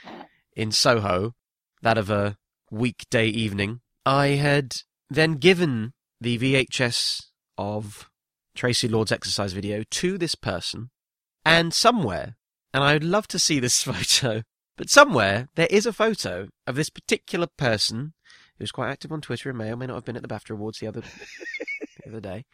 [0.56, 1.34] in Soho,
[1.82, 2.36] that of a
[2.70, 4.76] weekday evening, I had
[5.10, 7.26] then given the VHS
[7.58, 8.10] of
[8.56, 10.90] Traci Lords exercise video to this person,
[11.44, 12.36] and somewhere,
[12.72, 14.42] and I would love to see this photo,
[14.76, 18.12] but somewhere there is a photo of this particular person
[18.58, 20.50] who's quite active on Twitter and may or may not have been at the BAFTA
[20.50, 22.44] Awards the other the other day,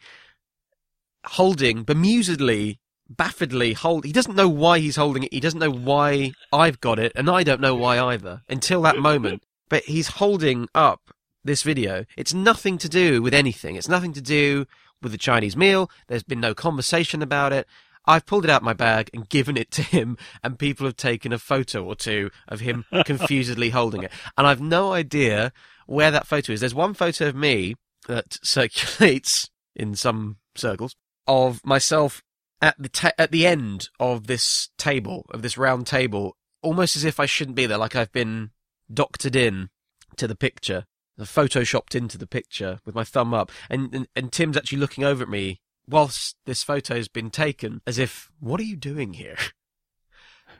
[1.25, 2.79] holding bemusedly,
[3.13, 4.05] baffedly hold.
[4.05, 5.33] He doesn't know why he's holding it.
[5.33, 8.97] He doesn't know why I've got it, and I don't know why either until that
[8.97, 9.43] moment.
[9.69, 12.05] But he's holding up this video.
[12.17, 13.75] It's nothing to do with anything.
[13.75, 14.65] It's nothing to do
[15.01, 15.89] with the Chinese meal.
[16.07, 17.67] There's been no conversation about it.
[18.05, 20.97] I've pulled it out of my bag and given it to him, and people have
[20.97, 24.11] taken a photo or two of him confusedly holding it.
[24.37, 25.53] And I've no idea
[25.85, 26.59] where that photo is.
[26.59, 27.75] There's one photo of me
[28.07, 30.95] that circulates in some circles
[31.27, 32.21] of myself
[32.61, 37.03] at the ta- at the end of this table of this round table, almost as
[37.03, 38.51] if I shouldn't be there, like I've been
[38.93, 39.69] doctored in
[40.17, 40.85] to the picture,
[41.19, 45.23] photoshopped into the picture with my thumb up, and, and and Tim's actually looking over
[45.23, 49.37] at me whilst this photo's been taken, as if, what are you doing here?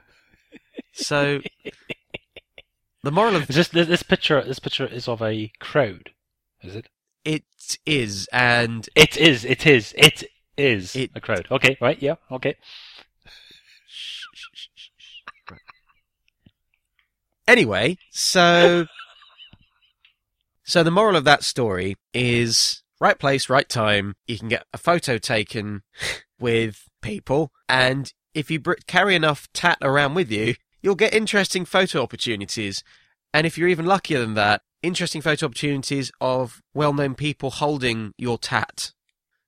[0.92, 1.40] so
[3.02, 4.42] the moral of Is this this picture?
[4.42, 6.10] This picture is of a crowd.
[6.62, 6.88] Is it?
[7.24, 7.44] it
[7.86, 9.44] is, and It is.
[9.44, 9.94] It is.
[9.96, 10.24] It
[10.56, 11.46] is It- a crowd.
[11.50, 11.76] Okay.
[11.80, 12.00] Right.
[12.02, 12.16] Yeah.
[12.30, 12.56] Okay.
[17.46, 18.86] Anyway, so
[20.62, 24.14] so the moral of that story is right place, right time.
[24.26, 25.82] You can get a photo taken
[26.38, 31.64] with people, and if you br- carry enough tat around with you, you'll get interesting
[31.64, 32.82] photo opportunities.
[33.32, 38.38] And if you're even luckier than that, interesting photo opportunities of well-known people holding your
[38.38, 38.92] tat.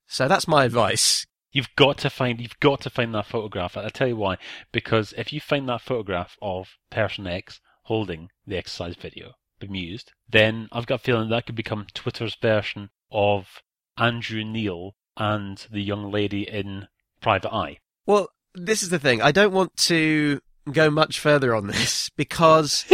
[0.07, 1.25] So that's my advice.
[1.51, 2.39] You've got to find.
[2.39, 3.77] You've got to find that photograph.
[3.77, 4.37] I'll tell you why.
[4.71, 10.67] Because if you find that photograph of person X holding the exercise video, bemused, then
[10.71, 13.61] I've got a feeling that could become Twitter's version of
[13.97, 16.87] Andrew Neil and the young lady in
[17.21, 17.79] Private Eye.
[18.05, 19.21] Well, this is the thing.
[19.21, 20.41] I don't want to
[20.71, 22.85] go much further on this because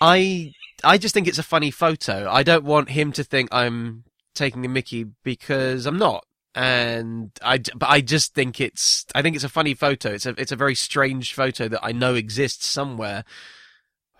[0.00, 0.52] I
[0.82, 2.28] I just think it's a funny photo.
[2.30, 4.04] I don't want him to think I'm
[4.34, 6.24] taking a Mickey because I'm not.
[6.54, 10.10] And I but I just think it's I think it's a funny photo.
[10.10, 13.24] It's a it's a very strange photo that I know exists somewhere.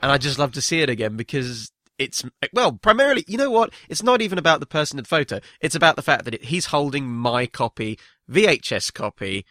[0.03, 3.73] And I just love to see it again because it's well, primarily, you know what?
[3.89, 5.39] It's not even about the person in the photo.
[5.61, 9.45] It's about the fact that it, he's holding my copy, VHS copy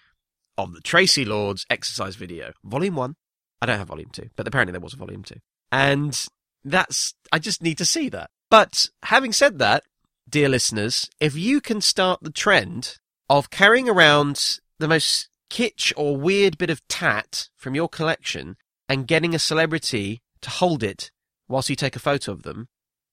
[0.58, 3.16] of the Traci Lords exercise video, volume one.
[3.62, 5.40] I don't have volume two, but apparently there was a volume two.
[5.72, 6.20] And
[6.66, 8.32] that's, I just need to see that.
[8.50, 9.84] But having said that,
[10.28, 12.98] dear listeners, if you can start the trend
[13.30, 18.58] of carrying around the most kitsch or weird bit of tat from your collection
[18.88, 21.12] and getting a celebrity to hold it
[21.50, 22.68] whilst you take a photo of them,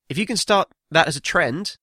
[0.09, 1.77] if you can start that as a trend,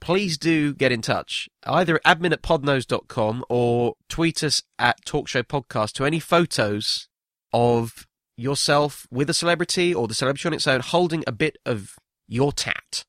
[0.00, 1.48] please do get in touch.
[1.64, 7.08] Either admin at podnose.com or tweet us at Talkshow Podcast to any photos
[7.52, 11.96] of yourself with a celebrity or the celebrity on its own holding a bit of
[12.26, 13.04] your tat.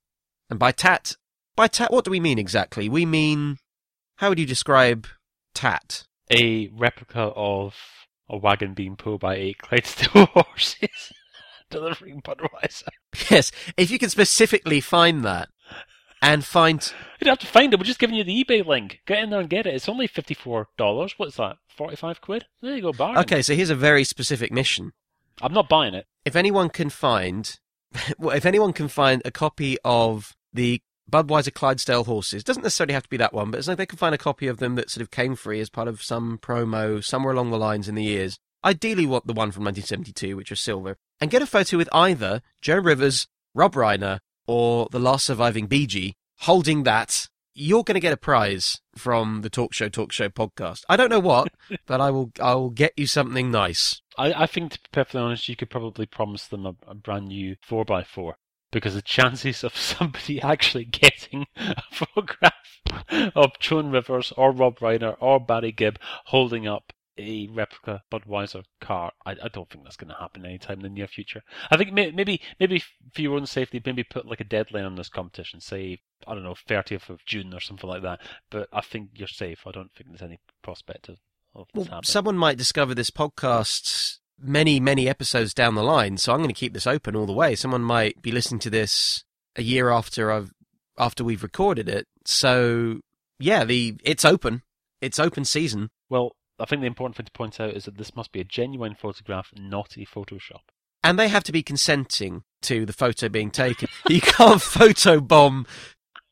[0.50, 1.16] And by tat,
[1.56, 2.90] by tat, what do we mean exactly?
[2.90, 3.58] We mean,
[4.18, 5.08] how would you describe
[5.54, 6.04] tat?
[6.32, 7.76] A replica of
[8.30, 11.12] a wagon being pulled by eight Clydesdale horses
[11.70, 12.90] delivering Budweiser.
[13.30, 15.50] Yes, if you can specifically find that
[16.22, 17.80] and find You'd have to find it.
[17.80, 19.02] We're just giving you the eBay link.
[19.06, 19.74] Get in there and get it.
[19.74, 21.16] It's only fifty-four dollars.
[21.18, 21.58] What's that?
[21.68, 22.46] Forty-five quid.
[22.62, 23.22] There you go, bargain.
[23.22, 24.94] Okay, so here's a very specific mission.
[25.42, 26.06] I'm not buying it.
[26.26, 27.58] If anyone can find,
[28.18, 33.04] well, if anyone can find a copy of the Budweiser Clydesdale horses, doesn't necessarily have
[33.04, 34.90] to be that one, but it's like they can find a copy of them that
[34.90, 38.04] sort of came free as part of some promo somewhere along the lines in the
[38.04, 38.40] years.
[38.64, 42.42] Ideally, want the one from 1972, which was silver, and get a photo with either
[42.62, 47.28] Joan Rivers, Rob Reiner, or the last surviving Bee Gee holding that.
[47.54, 50.84] You're going to get a prize from the Talk Show Talk Show podcast.
[50.88, 51.54] I don't know what,
[51.86, 52.32] but I will.
[52.42, 54.02] I will get you something nice.
[54.18, 57.28] I, I think, to be perfectly honest, you could probably promise them a, a brand
[57.28, 58.34] new 4x4
[58.72, 62.54] because the chances of somebody actually getting a photograph
[63.36, 69.12] of Joan Rivers or Rob Reiner or Barry Gibb holding up a replica Budweiser car,
[69.26, 71.42] I, I don't think that's going to happen anytime in the near future.
[71.70, 72.82] I think may, maybe maybe
[73.14, 76.44] for your own safety, maybe put like a deadline on this competition, say I don't
[76.44, 78.20] know, 30th of June or something like that.
[78.50, 79.60] But I think you're safe.
[79.68, 81.18] I don't think there's any prospect of,
[81.56, 82.04] of this Well, happening.
[82.04, 86.54] someone might discover this podcast many, many episodes down the line, so I'm going to
[86.54, 87.56] keep this open all the way.
[87.56, 89.24] Someone might be listening to this
[89.56, 90.52] a year after I've
[90.98, 92.08] after we've recorded it.
[92.26, 93.00] So
[93.40, 94.62] yeah, the it's open.
[95.02, 95.90] it's open season.
[96.10, 98.46] Well, I think the important thing to point out is that this must be a
[98.46, 100.62] genuine photograph, not a Photoshop.
[101.04, 103.88] And they have to be consenting to the photo being taken.
[104.10, 105.66] you can't photobomb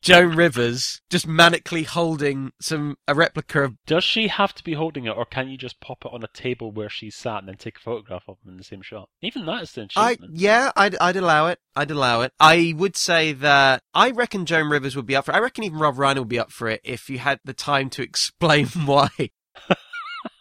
[0.02, 3.76] Joan Rivers just manically holding some a replica of.
[3.86, 6.28] Does she have to be holding it, or can you just pop it on a
[6.28, 9.10] table where she's sat and then take a photograph of them in the same shot?
[9.22, 11.60] Even that is an I yeah, I'd I'd allow it.
[11.76, 12.32] I'd allow it.
[12.40, 15.32] I would say that I reckon Joan Rivers would be up for.
[15.32, 15.36] it.
[15.36, 17.90] I reckon even Rob Reiner would be up for it if you had the time
[17.92, 19.10] to explain why.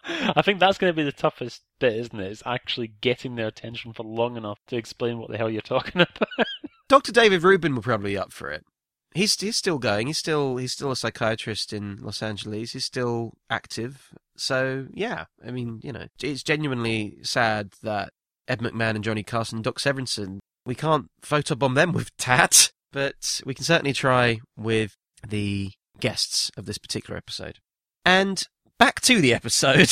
[0.07, 2.27] I think that's going to be the toughest bit, isn't it?
[2.27, 2.33] it?
[2.33, 6.01] Is actually getting their attention for long enough to explain what the hell you're talking
[6.03, 6.29] about.
[6.89, 7.13] Dr.
[7.13, 8.65] David Reuben will probably be up for it.
[9.15, 10.09] He's he's still going.
[10.09, 12.73] He's still he's still a psychiatrist in Los Angeles.
[12.73, 14.11] He's still active.
[14.37, 18.11] So yeah, I mean, you know, it's genuinely sad that
[18.47, 23.55] Ed McMahon and Johnny Carson, Doc Severinsen, we can't photobomb them with tat, but we
[23.55, 24.97] can certainly try with
[25.27, 27.59] the guests of this particular episode.
[28.05, 28.45] And
[28.79, 29.91] back to the episode.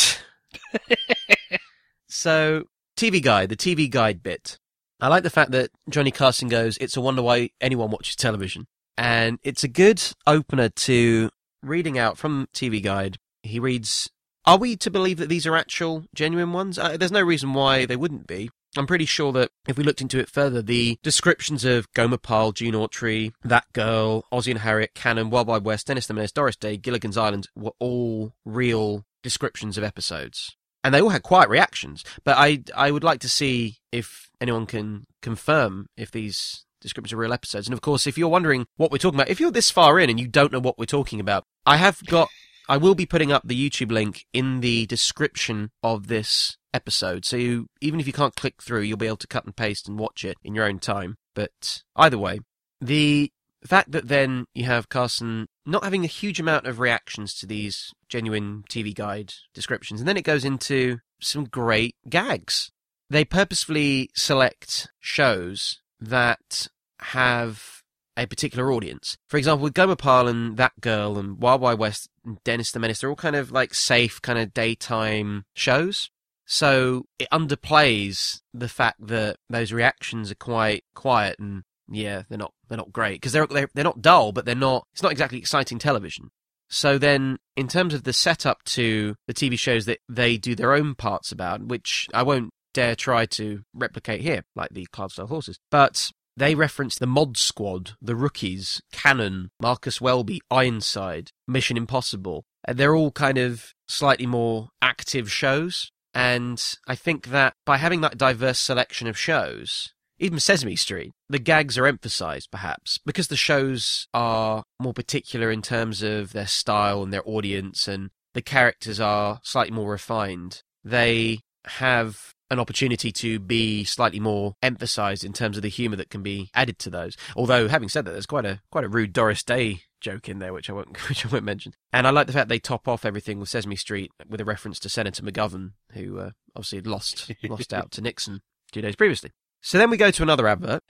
[2.09, 2.65] so,
[2.97, 4.59] TV guide, the TV guide bit.
[5.01, 8.67] I like the fact that Johnny Carson goes, It's a wonder why anyone watches television.
[8.97, 11.31] And it's a good opener to
[11.63, 13.19] reading out from TV Guide.
[13.43, 14.09] He reads,
[14.47, 16.79] Are we to believe that these are actual, genuine ones?
[16.79, 18.51] Uh, there's no reason why they wouldn't be.
[18.77, 22.53] I'm pretty sure that if we looked into it further, the descriptions of Gomer Pyle,
[22.53, 26.57] Gene Autry, That Girl, Ozzie and Harriet, Cannon, Wild Wild West, Dennis the Menace, Doris
[26.57, 30.57] Day, Gilligan's Island were all real descriptions of episodes.
[30.83, 32.05] And they all had quiet reactions.
[32.25, 37.17] But I, I would like to see if anyone can confirm if these descriptions are
[37.17, 37.67] real episodes.
[37.67, 40.11] And of course, if you're wondering what we're talking about, if you're this far in
[40.11, 42.29] and you don't know what we're talking about, I have got,
[42.69, 47.25] I will be putting up the YouTube link in the description of this episode.
[47.25, 49.89] So you, even if you can't click through, you'll be able to cut and paste
[49.89, 51.17] and watch it in your own time.
[51.35, 52.41] But either way,
[52.81, 53.31] the
[53.67, 57.93] fact that then you have Carson not having a huge amount of reactions to these
[58.09, 62.71] genuine TV guide descriptions, and then it goes into some great gags.
[63.09, 66.69] They purposefully select shows that
[67.01, 67.83] have
[68.17, 69.17] a particular audience.
[69.29, 73.01] For example, with Pyle and That Girl and Wild Wild West and Dennis the Menace,
[73.01, 76.11] they're all kind of like safe, kind of daytime shows.
[76.47, 82.53] So it underplays the fact that those reactions are quite quiet and yeah, they're not
[82.69, 84.87] they're not great because they're, they're they're not dull, but they're not.
[84.93, 86.31] It's not exactly exciting television.
[86.69, 90.73] So then, in terms of the setup to the TV shows that they do their
[90.73, 95.59] own parts about, which I won't dare try to replicate here, like the Clydesdale Horses,
[95.71, 102.45] but they reference the Mod Squad, the Rookies, Cannon, Marcus Welby, Ironside, Mission Impossible.
[102.67, 105.93] And they're all kind of slightly more active shows.
[106.15, 111.41] And I think that by having that diverse selection of shows, even Sesame Street, the
[111.41, 117.03] gags are emphasized perhaps because the shows are more particular in terms of their style
[117.03, 120.63] and their audience, and the characters are slightly more refined.
[120.85, 126.11] They have an opportunity to be slightly more emphasized in terms of the humor that
[126.11, 127.17] can be added to those.
[127.37, 130.53] Although, having said that, there's quite a quite a rude Doris Day joke in there,
[130.53, 131.75] which I won't which I won't mention.
[131.93, 134.79] And I like the fact they top off everything with Sesame Street with a reference
[134.81, 138.41] to Senator McGovern, who uh, obviously had lost lost out to Nixon
[138.73, 139.31] two days previously.
[139.61, 140.83] So then we go to another advert.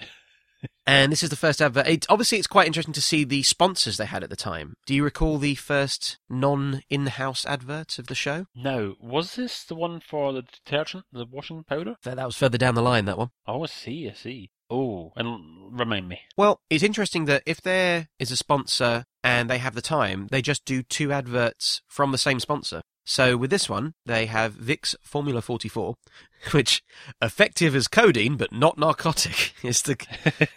[0.86, 1.86] And this is the first advert.
[1.86, 4.74] It, obviously, it's quite interesting to see the sponsors they had at the time.
[4.86, 8.46] Do you recall the first non-in-house advert of the show?
[8.54, 8.96] No.
[9.00, 11.96] was this the one for the detergent, the washing powder?
[12.02, 13.06] That, that was further down the line.
[13.06, 13.30] That one.
[13.46, 14.50] Oh, I see, I see.
[14.70, 16.20] Oh, and remind me.
[16.36, 20.42] Well, it's interesting that if there is a sponsor and they have the time, they
[20.42, 22.82] just do two adverts from the same sponsor.
[23.04, 25.96] So with this one, they have Vicks Formula 44,
[26.52, 26.82] which
[27.20, 29.96] effective as codeine but not narcotic is the,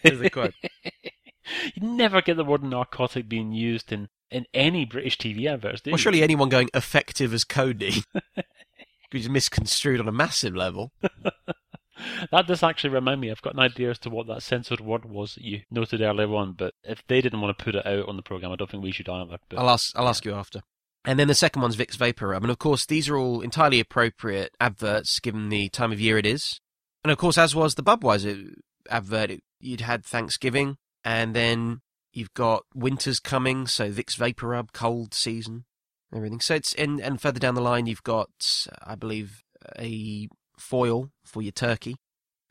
[0.04, 0.54] is the quote.
[1.76, 5.92] you never get the word narcotic being used in, in any British TV adverts, do
[5.92, 8.04] Well, surely anyone going effective as codeine
[9.14, 10.92] is misconstrued on a massive level.
[12.32, 13.32] That does actually remind me.
[13.32, 16.34] I've got an idea as to what that censored word was that you noted earlier
[16.36, 18.70] on, but if they didn't want to put it out on the program, I don't
[18.70, 19.38] think we should either.
[19.50, 19.98] But I'll ask.
[19.98, 20.62] I'll ask you after.
[21.08, 24.54] And then the second one's Vicks VapoRub, and of course these are all entirely appropriate
[24.60, 26.60] adverts given the time of year it is.
[27.02, 28.56] And of course, as was the Budweiser
[28.90, 31.80] advert, it, you'd had Thanksgiving, and then
[32.12, 35.64] you've got winter's coming, so Vicks VapoRub, cold season,
[36.14, 36.42] everything.
[36.42, 39.44] So it's and and further down the line you've got, I believe,
[39.80, 40.28] a
[40.60, 41.96] foil for your turkey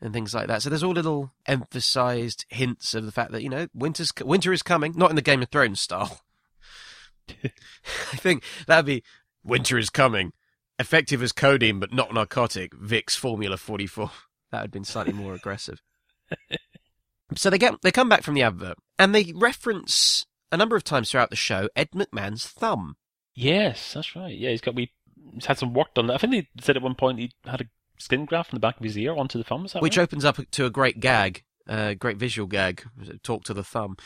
[0.01, 0.63] and things like that.
[0.63, 4.63] So there's all little emphasized hints of the fact that you know winter's winter is
[4.63, 6.21] coming, not in the Game of Thrones style.
[7.43, 9.03] I think that'd be
[9.43, 10.33] winter is coming,
[10.79, 12.73] effective as codeine but not narcotic.
[12.73, 14.11] Vicks Formula 44.
[14.49, 15.81] That would have been slightly more aggressive.
[17.35, 20.83] So they get they come back from the advert and they reference a number of
[20.83, 22.95] times throughout the show Ed McMahon's thumb.
[23.35, 24.35] Yes, that's right.
[24.35, 24.91] Yeah, he's got we.
[25.33, 26.09] He's had some work done.
[26.09, 27.65] I think they said at one point he had a
[27.97, 29.67] skin graft from the back of his ear onto the thumb.
[29.79, 30.03] Which right?
[30.03, 32.83] opens up to a great gag, a great visual gag.
[33.23, 33.97] Talk to the thumb.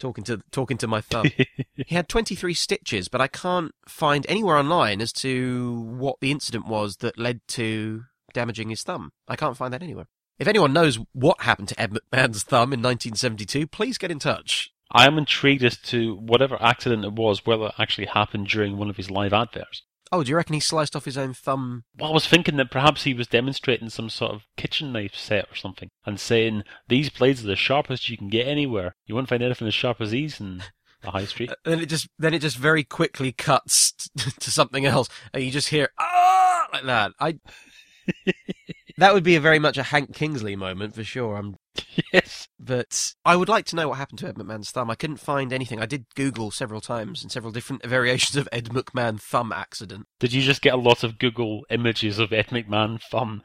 [0.00, 1.26] Talking to talking to my thumb.
[1.76, 6.66] he had 23 stitches, but I can't find anywhere online as to what the incident
[6.66, 9.12] was that led to damaging his thumb.
[9.28, 10.06] I can't find that anywhere.
[10.38, 14.70] If anyone knows what happened to Ed McMahon's thumb in 1972, please get in touch.
[14.90, 18.88] I am intrigued as to whatever accident it was, whether it actually happened during one
[18.88, 19.82] of his live adverts.
[20.12, 21.84] Oh, do you reckon he sliced off his own thumb?
[21.96, 25.46] Well, I was thinking that perhaps he was demonstrating some sort of kitchen knife set
[25.50, 28.96] or something, and saying these blades are the sharpest you can get anywhere.
[29.06, 30.64] You won't find anything as sharp as these in
[31.02, 31.50] the high street.
[31.64, 33.92] And then it just then it just very quickly cuts
[34.40, 37.12] to something else, and you just hear ah like that.
[37.20, 37.38] I
[38.96, 41.36] that would be a very much a Hank Kingsley moment for sure.
[41.36, 41.56] I'm
[42.12, 42.48] yes.
[42.58, 44.90] But I would like to know what happened to Ed McMahon's thumb.
[44.90, 45.80] I couldn't find anything.
[45.80, 50.06] I did Google several times and several different variations of Ed McMahon thumb accident.
[50.18, 53.42] Did you just get a lot of Google images of Ed McMahon thumb?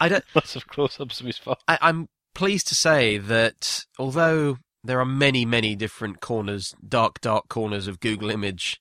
[0.00, 0.24] I don't.
[0.34, 1.56] Lots of close-ups of his thumb.
[1.68, 7.48] I, I'm pleased to say that although there are many, many different corners, dark, dark
[7.48, 8.80] corners of Google image,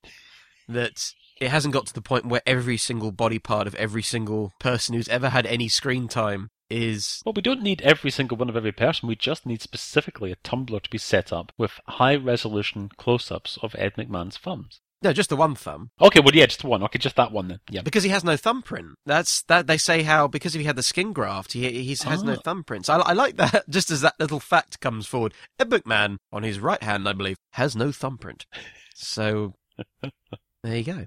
[0.68, 4.54] that it hasn't got to the point where every single body part of every single
[4.60, 8.50] person who's ever had any screen time is Well, we don't need every single one
[8.50, 9.08] of every person.
[9.10, 13.94] We just need specifically a Tumblr to be set up with high-resolution close-ups of Ed
[13.98, 14.80] McMahon's thumbs.
[15.04, 16.84] no just the one thumb Okay, well, yeah, just one.
[16.84, 17.60] Okay, just that one then.
[17.70, 17.82] Yeah.
[17.82, 18.90] because he has no thumbprint.
[19.06, 22.24] That's that they say how because if he had the skin graft, he he has
[22.24, 22.42] no Ah.
[22.46, 22.90] thumbprints.
[22.90, 23.64] I, I like that.
[23.70, 27.38] Just as that little fact comes forward, Ed McMahon on his right hand, I believe,
[27.54, 28.46] has no thumbprint.
[28.96, 29.56] So
[30.64, 31.06] there you go.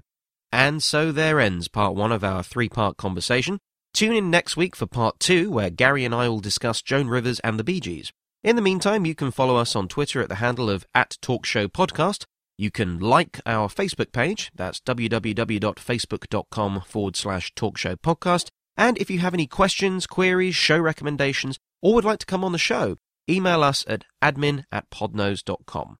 [0.51, 3.59] And so there ends part one of our three-part conversation.
[3.95, 7.39] Tune in next week for part two, where Gary and I will discuss Joan Rivers
[7.39, 8.11] and the Bee Gees.
[8.43, 11.69] In the meantime, you can follow us on Twitter at the handle of at Talkshow
[11.69, 12.25] Podcast.
[12.57, 14.51] You can like our Facebook page.
[14.53, 18.49] That's www.facebook.com forward slash talkshow podcast.
[18.75, 22.51] And if you have any questions, queries, show recommendations, or would like to come on
[22.51, 22.97] the show,
[23.29, 25.95] email us at admin at podnose.com.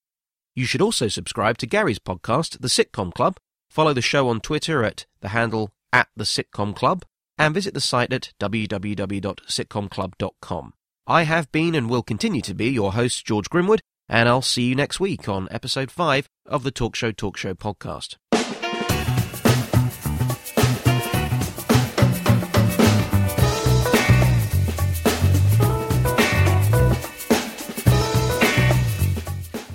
[0.54, 3.38] You should also subscribe to Gary's podcast, The Sitcom Club.
[3.70, 7.06] Follow the show on Twitter at the handle at The Sitcom Club
[7.38, 10.74] and visit the site at www.sitcomclub.com.
[11.08, 13.80] I have been and will continue to be your host, George Grimwood,
[14.10, 17.54] and I'll see you next week on episode 5 of the Talk Show Talk Show
[17.54, 18.16] podcast.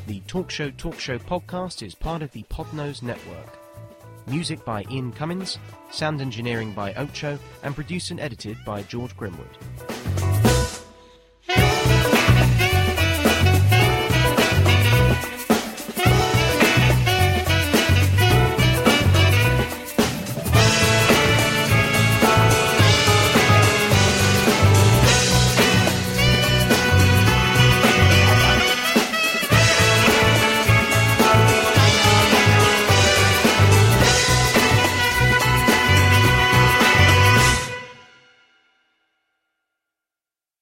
[0.07, 3.60] The Talk Show Talk Show podcast is part of the Podnose Network.
[4.31, 5.59] Music by Ian Cummins,
[5.91, 10.10] sound engineering by Ocho, and produced and edited by George Grimwood.